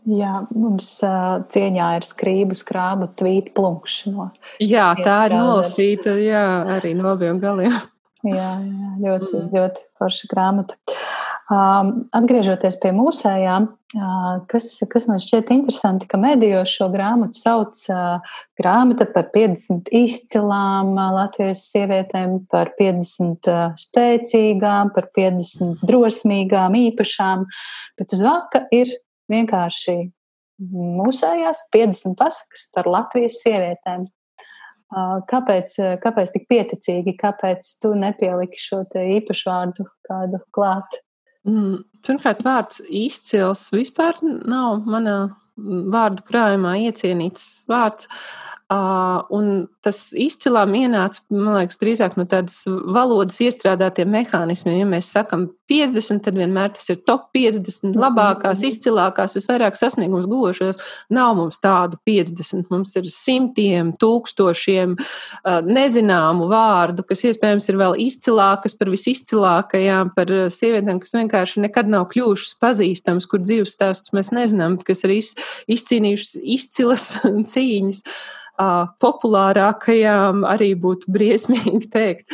[0.08, 4.30] Jā, mums uh, cieņā ir skrību skrābu tvīt plunkš no.
[4.62, 6.44] Jā, tā ir nolasīta, jā,
[6.78, 7.74] arī no abiem galiem.
[8.24, 9.50] Jā, jā ļoti, mm.
[9.52, 10.78] ļoti forša grāmata.
[10.88, 11.07] Um,
[11.48, 18.34] atgriežoties pie mūsējām, uh, kas, kas man šķiet interesanti, ka medijos šo grāmatu sauc uh,
[18.60, 27.48] grāmata par 50 izcilām uh, Latvijas sievietēm, par 50 uh, spēcīgām, par 50 drosmīgām, īpašām,
[27.96, 28.92] bet uz vāka ir
[29.32, 29.98] vienkārši
[30.68, 34.08] mūsējās 50 pasakas par Latvijas sievietēm.
[35.28, 40.96] Kāpēc, kāpēc tik pieticīgi, kāpēc tu nepieliki šo īpašu vārdu kādu klāt?
[41.46, 45.18] Mm, pirmkārt, vārds izcils vispār nav manā
[45.58, 48.08] vārdu krājumā iecienīts vārds.
[48.68, 54.82] Uh, un tas izcilām ienāca, man liekas, drīzāk no tādas valodas iestrādātiem mehānismiem.
[54.82, 58.68] Ja mēs sakam 50, tad vienmēr tas ir top 50, labākās, mhm.
[58.68, 60.76] izcilākās, visvairāk sasniegums gošos.
[61.16, 67.96] Nav mums tādu 50, mums ir simtiem, tūkstošiem uh, nezināmu vārdu, kas iespējams ir vēl
[68.04, 74.28] izcilākas par visizcilākajām, par sievietēm, kas vienkārši nekad nav kļuvušas pazīstamas, kur dzīves stāstus mēs
[74.36, 75.32] nezinām, kas ir iz,
[75.72, 77.14] izcīnījušas izcilas
[77.54, 78.04] cīņas
[78.58, 82.26] populārākajām arī būtu briesmīgi teikt.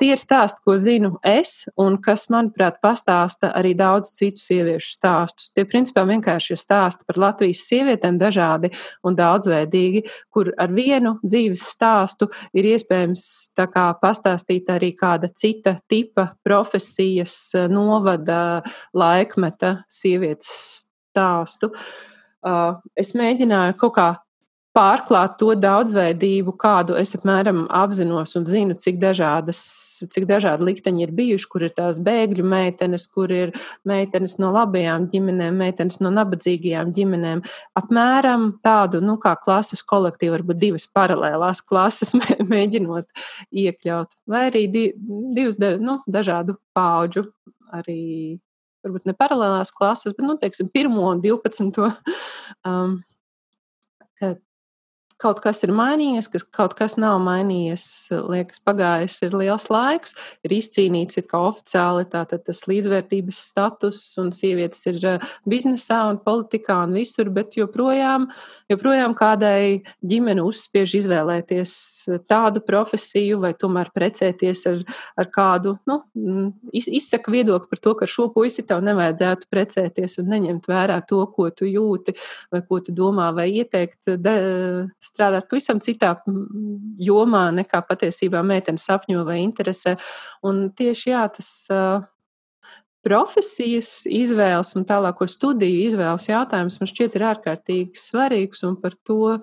[0.00, 5.50] Tie ir stāsti, ko zinu es, un kas, manuprāt, pastāsta arī daudz citu sieviešu stāstus.
[5.54, 8.72] Tie, principā, vienkārši ir stāsti par Latvijas sievietēm dažādi
[9.04, 13.26] un daudzveidīgi, kur ar vienu dzīves stāstu ir iespējams
[13.56, 17.36] kā, pastāstīt arī kāda cita tipa profesijas,
[17.68, 18.62] novada,
[18.96, 20.84] laikmeta sievietes
[21.14, 21.70] stāstu.
[23.00, 24.08] Es mēģināju kaut kā
[24.74, 29.60] pārklāt to daudzveidību, kādu es apmēram apzinos un zinu, cik dažādas,
[30.10, 33.54] cik dažādi likteņi ir bijuši, kur ir tās bēgļu meitenes, kur ir
[33.86, 37.44] meitenes no labajām ģimenēm, meitenes no nabadzīgajām ģimenēm.
[37.78, 42.16] Apmēram tādu, nu, kā klases kolektīvu, varbūt divas paralēlās klases
[42.54, 43.26] mēģinot
[43.64, 44.88] iekļaut, vai arī di,
[45.36, 47.28] divas, nu, dažādu pauģu
[47.74, 48.00] arī
[48.84, 51.92] varbūt ne paralēlās klases, bet, nu, teiksim, pirmo un divpadsmito.
[52.64, 52.98] Um,
[55.24, 57.84] kaut kas ir mainījies, kas kaut kas nav mainījies.
[58.12, 60.14] Liekas, pagājis ir liels laiks,
[60.44, 66.20] ir izcīnīts it kā oficiāli tātad tas līdzvērtības status, un sievietes ir eh, biznesā un
[66.24, 68.28] politikā un visur, bet joprojām,
[68.72, 71.74] joprojām kādai ģimene uzspiež izvēlēties
[72.28, 74.80] tādu profesiju vai tomēr precēties ar,
[75.20, 76.50] ar kādu, nu, mm,
[76.84, 81.48] izsaka viedokli par to, ka šo puisi tev nevajadzētu precēties un neņemt vērā to, ko
[81.54, 82.16] tu jūti
[82.52, 84.36] vai ko tu domā vai ieteikt de,
[85.14, 86.16] strādāt pavisam citā
[87.00, 89.94] jomā nekā patiesībā meitene sapņo vai interesē.
[90.46, 91.50] Un tieši jā, tas
[93.04, 99.38] profesijas izvēles un tālāko studiju izvēles jautājums man šķiet ir ārkārtīgi svarīgs un par to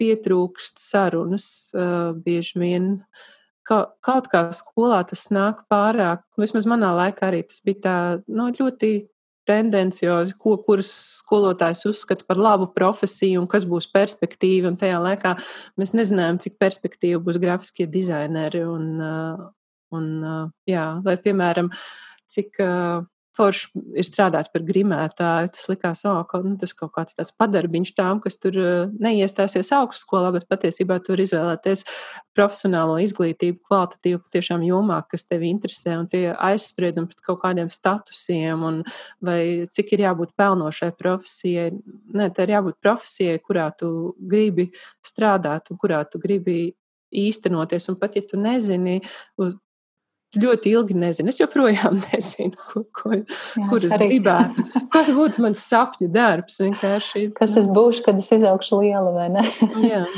[0.00, 1.48] pietrūkst sarunas
[2.24, 2.90] bieži vien.
[3.66, 7.96] Ka, kaut kā skolā tas nāk pārāk, vismaz manā laikā arī tas bija tā
[8.30, 8.90] nu, ļoti
[9.46, 10.90] tendenciozi, ko kuras
[11.20, 14.72] skolotājs uzskata par labu profesiju un kas būs perspektīva.
[14.72, 15.36] Un tajā laikā
[15.80, 19.44] mēs nezinājām, cik perspektīva būs grafiskie dizaineri un, uh,
[19.96, 21.70] un uh, jā, vai, piemēram,
[22.32, 23.06] cik uh,
[23.36, 25.50] forši ir strādāt par grimētāju.
[25.54, 28.56] Tas likās, oh, ka nu, tas kaut kāds tāds padarbiņš tām, kas tur
[29.02, 31.84] neiestāsies augstskolā, bet patiesībā tur izvēlēties
[32.36, 38.64] profesionālo izglītību, kvalitatīvu patiešām jomā, kas tevi interesē, un tie aizspriedumi pret kaut kādiem statusiem,
[38.66, 38.80] un
[39.24, 41.70] vai cik ir jābūt pelnošai profesijai.
[42.16, 44.70] Nē, tā ir jābūt profesijai, kurā tu gribi
[45.04, 46.74] strādāt un kurā tu gribi
[47.16, 47.88] īstenoties.
[47.90, 49.00] Un pat ja tu nezini,
[50.34, 51.32] ļoti ilgi nezinu.
[51.32, 54.64] Es joprojām nezinu, ko, ko, Jā, kur es, es gribētu.
[54.92, 56.60] Kas būtu mans sapņu darbs?
[56.62, 57.28] Vienkārši.
[57.36, 59.46] Kas es būšu, kad es izaugšu liela vai ne?
[59.86, 60.06] Jā.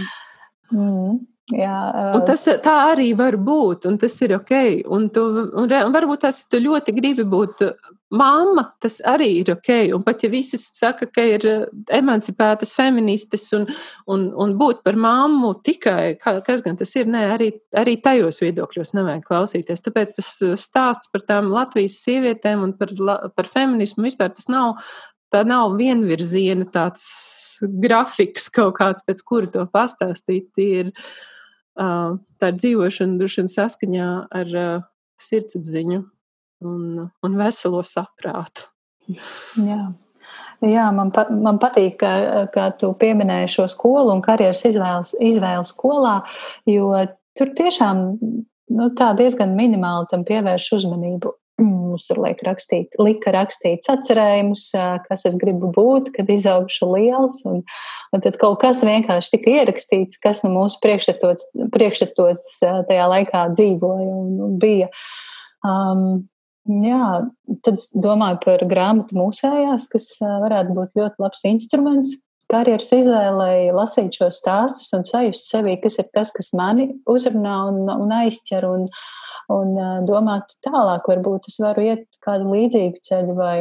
[0.68, 1.14] Mm.
[1.48, 1.76] Jā,
[2.12, 2.18] uh...
[2.28, 4.52] tas tā arī var būt, un tas ir ok.
[4.92, 5.22] Un, tu,
[5.56, 7.62] un, un varbūt tas tu ļoti gribi būt
[8.12, 9.70] mamma, tas arī ir ok.
[9.96, 11.46] Un pat ja visi saka, ka ir
[11.96, 13.64] emancipētas feministes un,
[14.12, 17.48] un, un būt par mammu tikai, kas gan tas ir, nē, arī,
[17.80, 19.80] arī tajos viedokļos nevajag klausīties.
[19.86, 20.30] Tāpēc tas
[20.60, 22.92] stāsts par tām Latvijas sievietēm un par,
[23.32, 24.84] par feminismu vispār tas nav,
[25.32, 27.08] tā nav vienvirziena tāds
[27.80, 30.52] grafiks kaut kāds, pēc kura to pastāstīt.
[30.60, 31.34] Ir, uh,
[31.78, 34.08] tā ir dzīvošana droši vien saskaņā
[34.40, 34.52] ar
[35.22, 36.02] sirdsapziņu
[36.66, 38.68] un, un veselo saprātu.
[39.08, 39.88] Jā.
[40.58, 45.70] Jā, man, pa, man patīk, ka, ka tu pieminēji šo skolu un karjeras izvēles, izvēles
[45.70, 46.16] skolā,
[46.66, 46.90] jo
[47.38, 48.88] tur tiešām nu,
[49.20, 51.32] diezgan minimāli tam pievērš uzmanību.
[51.58, 54.68] Mums tur liek rakstīt, lika rakstīts atcerējumus,
[55.08, 57.40] kas es gribu būt, kad izaugšu liels.
[57.50, 57.64] Un,
[58.14, 64.12] un tad kaut kas vienkārši tika ierakstīts, kas no mūsu priekšstatos, priekšstatos tajā laikā dzīvoja
[64.20, 64.86] un, un bija.
[65.66, 66.06] Um,
[66.86, 67.26] jā,
[67.66, 72.16] tad domāju par grāmatu mūsējās, kas varētu būt ļoti labs instruments
[72.48, 77.82] karjeras izvēlei lasīt šos stāstus un sajust sevī, kas ir tas, kas mani uzrunā un,
[77.92, 78.66] un aizķer.
[78.68, 78.86] Un,
[79.52, 79.74] un
[80.08, 83.56] domāt tālāk, varbūt es varu iet kādu līdzīgu ceļu vai,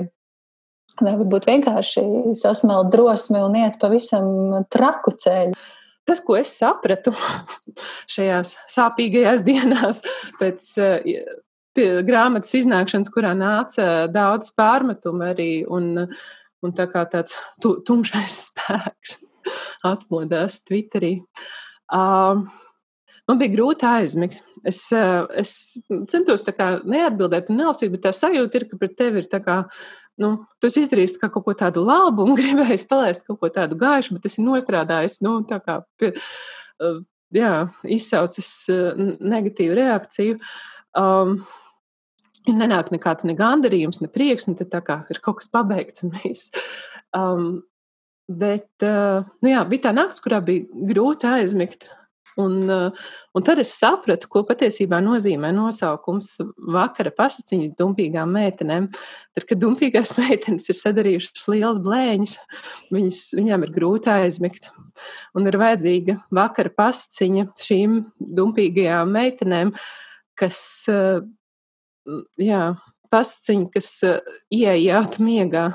[1.00, 2.06] vai varbūt vienkārši
[2.38, 5.58] sasmelt drosmi un iet pavisam traku ceļu.
[6.08, 7.12] Tas, ko es sapratu
[8.14, 10.04] šajās sāpīgajās dienās
[10.40, 10.72] pēc
[12.08, 16.08] grāmatas iznākšanas, kurā nāca daudz pārmetumu arī un,
[16.64, 19.18] un tā kā tāds tu, tumšais spēks
[19.88, 21.22] atmodās Twitterī.
[21.94, 22.48] Um,
[23.28, 24.40] Man bija grūti aizmigt.
[24.68, 25.52] Es, eh, es
[26.12, 29.58] centos neatbildēt un nelasīt, bet tā sajūta ir, ka pret tevi ir tā kā.
[30.18, 34.16] Nu, tu izdarīji kā kaut ko tādu labu un gribēji palaist kaut ko tādu gaišu,
[34.16, 35.20] bet tas ir nostrādājis.
[35.22, 36.14] Nu, kā, pie,
[36.82, 37.00] eh,
[37.36, 37.54] jā,
[37.84, 40.40] izsaucis eh, negatīvu reakciju.
[40.98, 41.42] Um,
[42.48, 46.16] nenāk nekāds ne gandarījums, ne prieks, un nu, tā kā ir kaut kas pabeigts un
[46.16, 46.48] viss.
[47.16, 47.64] Um,
[48.28, 51.90] bet, uh, nu jā, bija tā naktis, kurā bija grūti aizmigt.
[52.38, 52.92] Un, eh,
[53.34, 56.36] un tad es sapratu, ko patiesībā nozīmē nosaukums
[56.76, 58.92] vakara pasakiņas dumpīgām meitenēm.
[59.34, 62.36] Tad, kad dumpīgās meitenes ir sadarījušas liels blēņas,
[62.94, 64.70] viņas, viņām ir grūti aizmigt.
[65.38, 67.98] Un ir vajadzīga vakara pasakiņa šīm
[68.38, 69.74] dumpīgajām meitenēm,
[70.38, 70.62] kas,
[70.94, 71.26] eh,
[72.38, 72.64] jā,
[73.10, 75.72] pasciņa, kas eh, ieejāt miegā.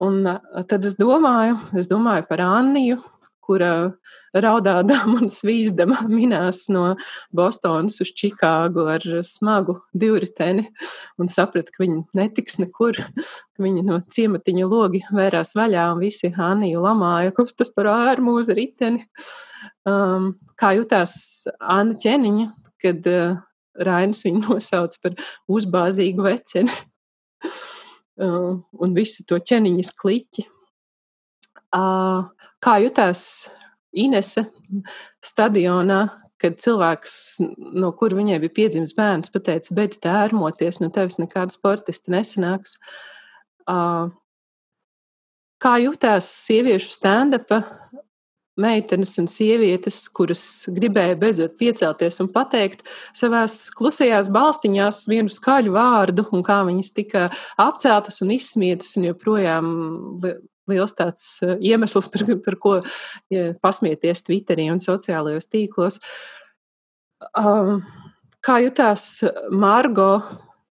[0.00, 0.24] Un
[0.64, 3.02] tad es domāju, es domāju par Anniju,
[3.50, 3.90] kura
[4.30, 6.94] raudādama un svīzdama minās no
[7.34, 10.68] Bostonas uz Čikāgu ar smagu divriteni
[11.18, 16.30] un saprata, ka viņa netiks nekur, ka viņa no ciematiņa logi vērās vaļā un visi
[16.30, 19.06] Aniju lamāja, kas tas par ārmūza riteni.
[19.88, 21.14] Um, kā jutās
[21.58, 22.46] Anna ķeniņa,
[22.80, 23.40] kad uh,
[23.80, 25.16] Rainis viņu nosauc par
[25.50, 26.70] uzbāzīgu veceni
[28.20, 30.46] uh, un visu to ķeniņas kliķi.
[31.70, 32.28] Uh,
[32.60, 33.22] Kā jutās
[33.96, 34.44] Inese
[35.24, 36.02] stadionā,
[36.40, 37.14] kad cilvēks,
[37.76, 42.76] no kur viņai bija piedzimis bērns, pateica, beidz tērmoties, no tevis nekāda sportista nesanāks.
[45.60, 47.60] Kā jutās sieviešu stand-upa
[48.60, 50.42] meitenes un sievietes, kuras
[50.72, 52.84] gribēja beidzot piecelties un pateikt
[53.16, 57.28] savās klusajās balstiņās vienu skaļu vārdu, un kā viņas tika
[57.60, 59.70] apceltas un izsmietas un joprojām
[60.70, 62.74] liels tāds eh, iemesls, par, par ko
[63.32, 66.00] ja, pasmieties Twitterī un sociālajos tīklos.
[67.36, 67.82] Um,
[68.44, 70.12] kā jutās Margo,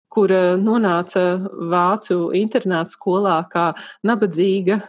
[0.09, 1.25] kura nonāca
[1.71, 3.71] Vācu internāta skolā kā
[4.09, 4.81] nabadzīga,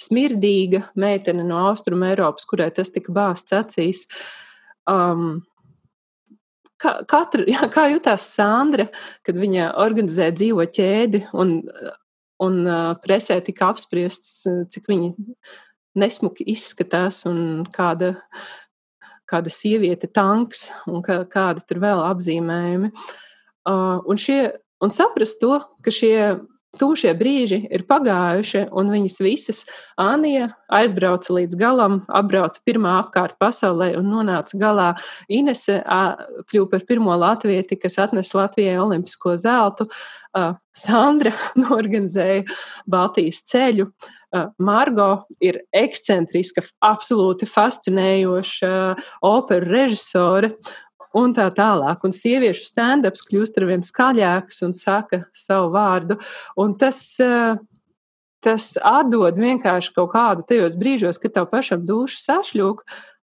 [0.00, 4.06] smirdīga meitene no Austrum Eiropas, kurai tas tika bāzts acīs?
[4.90, 5.44] Um,
[6.80, 8.88] katra, jā, kā jutās Sandra,
[9.24, 11.58] kad viņa organizē dzīvo ķēdi un
[12.42, 15.12] Un uh, presē tika apspriests, cik viņi
[15.94, 18.14] nesmuki izskatās un kāda,
[19.30, 22.90] kāda sieviete tanks un kā, kāda tur vēl apzīmējumi.
[23.64, 24.50] Uh, un, šie,
[24.82, 26.16] un saprast to, ka šie
[26.78, 29.62] tumšie brīži ir pagājuši, un viņas visas
[30.00, 34.88] Anija aizbrauca līdz galam, apbrauca pirmā apkārt pasaulē un nonāca galā.
[35.28, 35.80] Inese
[36.50, 39.88] kļuva par pirmo latvieti, kas atnesa Latvijai olimpisko zeltu.
[40.74, 42.44] Sandra norganizēja
[42.90, 43.90] Baltijas ceļu.
[44.58, 45.08] Margo
[45.38, 48.72] ir ekscentriska, absolūti fascinējoša
[49.22, 50.56] opera režisore,
[51.14, 52.02] un tā tālāk.
[52.04, 56.18] Un sieviešu stand-ups kļūst ar vien skaļāks un saka savu vārdu.
[56.60, 57.56] Un tas, eh,
[58.44, 62.84] tas atdod vienkārši kaut kādu tajos brīžos, kad tev pašam duša sašļūk.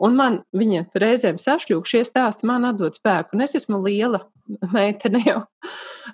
[0.01, 3.33] Un man viņa reizēm sašļūk, šie stāsti man atdod spēku.
[3.33, 4.25] Un es esmu liela
[4.73, 5.43] meitene jau.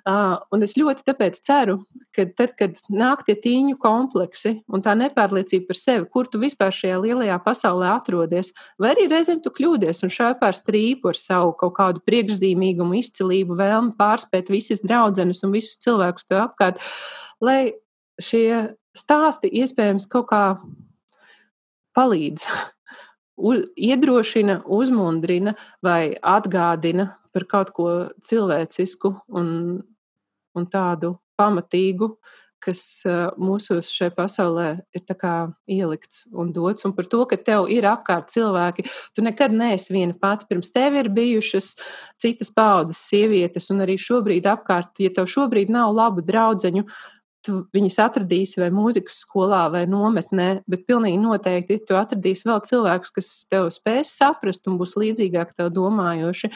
[0.06, 1.78] Uh, un es ļoti tāpēc ceru,
[2.14, 6.74] ka tad, kad nāk tie tīņu kompleksi un tā nepārliecība par sevi, kur tu vispār
[6.74, 11.54] šajā lielajā pasaulē atrodies, vai arī reizēm tu kļūdies un šādi pār strīpu ar savu
[11.60, 16.82] kaut kādu priekšzīmīgumu, izcilību, vēlmi pārspēt visas draudzenes un visus cilvēkus tev apkārt,
[17.44, 17.60] lai
[18.22, 20.42] šie stāsti iespējams kaut kā
[21.98, 22.48] palīdz
[23.78, 27.88] iedrošina, uzmundrina vai atgādina par kaut ko
[28.26, 29.48] cilvēcisku un,
[30.58, 32.16] un tādu pamatīgu,
[32.58, 32.80] kas
[33.38, 34.66] mūsos šajā pasaulē
[34.96, 35.04] ir
[35.70, 38.88] ielikts un dots, un par to, ka tev ir apkārt cilvēki.
[39.14, 40.48] Tu nekad neesi viena pati.
[40.50, 41.76] Pirms tev ir bijušas
[42.18, 46.82] citas paudzes sievietes, un arī šobrīd apkārt, ja tev šobrīd nav labu draudzeņu,
[47.46, 53.14] tu viņus atradīsi vai mūzikas skolā vai nometnē, bet pilnīgi noteikti tu atradīsi vēl cilvēkus,
[53.14, 56.50] kas tev spēs saprast un būs līdzīgāk tev domājoši.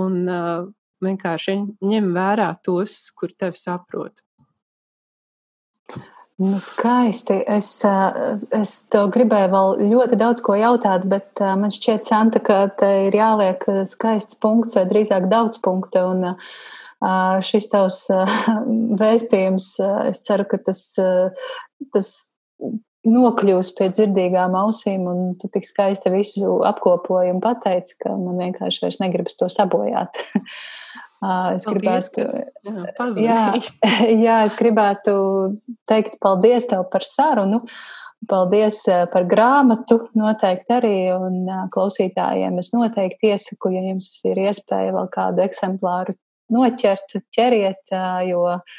[0.00, 0.66] Un uh,
[1.04, 4.22] vienkārši ņem vērā tos, kur tevi saprot.
[6.36, 7.38] Nu, skaisti.
[7.48, 7.70] Es,
[8.52, 13.16] es tev gribēju vēl ļoti daudz ko jautāt, bet man šķiet, Santa, ka te ir
[13.16, 16.02] jāliek skaists punkts vai drīzāk daudz punktu.
[16.12, 18.02] Un šis tavs
[19.02, 19.70] vēstījums,
[20.10, 20.84] es ceru, ka tas,
[21.96, 22.12] tas
[23.06, 28.82] nokļūs pie dzirdīgām ausīm, un tu tik skaisti visu apkopoji un pateici, ka man vienkārši
[28.84, 30.22] vairs negribas to sabojāt.
[31.26, 32.24] Es paldies, gribētu,
[32.94, 33.92] ka, jā, jā,
[34.26, 35.14] jā, es gribētu
[35.88, 37.62] teikt paldies tev par sarunu.
[38.28, 45.08] Paldies par grāmatu, noteikti arī, un klausītājiem es noteikti iesaku, ja jums ir iespēja vēl
[45.16, 46.14] kādu eksemplāru
[46.52, 47.96] noķert, ķeriet,
[48.28, 48.76] jo uh,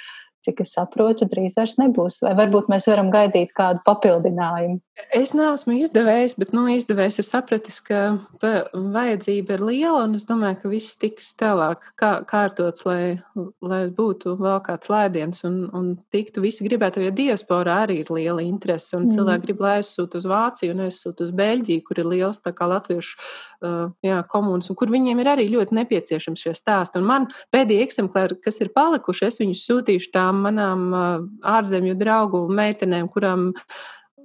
[0.48, 2.22] cik es saprotu, drīz vairs nebūs.
[2.26, 4.80] Vai varbūt mēs varam gaidīt kādu papildinājumu?
[5.14, 10.58] Es neesmu izdevējs, bet nu, izdevējs ir sapratis, ka vajadzība ir liela, un es domāju,
[10.64, 13.20] ka viss tiks tālāk kā, kārtots, lai,
[13.62, 18.42] lai būtu vēl kāds lēdiens un, un tiktu visi gribētu, jo diasporā arī ir liela
[18.46, 19.18] interese, un mm.
[19.18, 22.68] cilvēki grib, lai aizsūtu uz Vāciju un aizsūtu uz Beļģiju, kur ir liels tā kā
[22.70, 27.02] latviešu uh, jā, komunas, un kur viņiem ir arī ļoti nepieciešams šie stāsti.
[27.02, 32.48] Un man pēdējie eksemplāri, kas ir palikuši, es viņus sūtīšu tām tām manām ārzemju draugu
[32.50, 33.52] meitenēm, kurām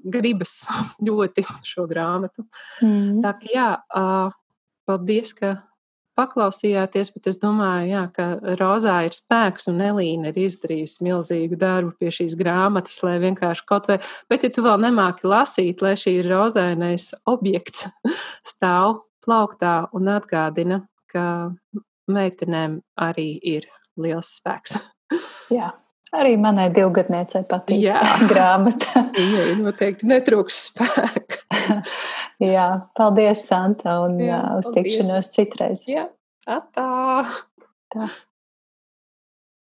[0.04, 0.66] gribas
[1.06, 2.44] ļoti šo grāmatu.
[2.82, 3.22] Mm.
[3.22, 3.68] Tā kā jā,
[4.86, 5.60] paldies, ka
[6.18, 11.94] paklausījāties, bet es domāju, jā, ka Rozā ir spēks un Elīna ir izdarījusi milzīgu darbu
[11.98, 13.98] pie šīs grāmatas, lai vienkārši kaut vai,
[14.28, 17.88] bet ja tu vēl nemāki lasīt, lai šī rozainais objekts
[18.52, 21.52] stāv plauktā un atgādina, ka
[22.12, 24.76] meitenēm arī ir liels spēks.
[25.52, 25.70] Jā,
[26.12, 28.00] Arī manai divgadniecei patīk Jā.
[28.28, 29.06] grāmata.
[29.32, 31.38] Jā, noteikti netrūks spēka.
[32.52, 32.66] Jā,
[32.98, 34.98] paldies, Santa, un Jā, uz paldies.
[34.98, 35.86] tikšanos citreiz.
[35.88, 36.08] Jā,
[36.44, 37.24] atā!
[37.94, 38.10] Tā.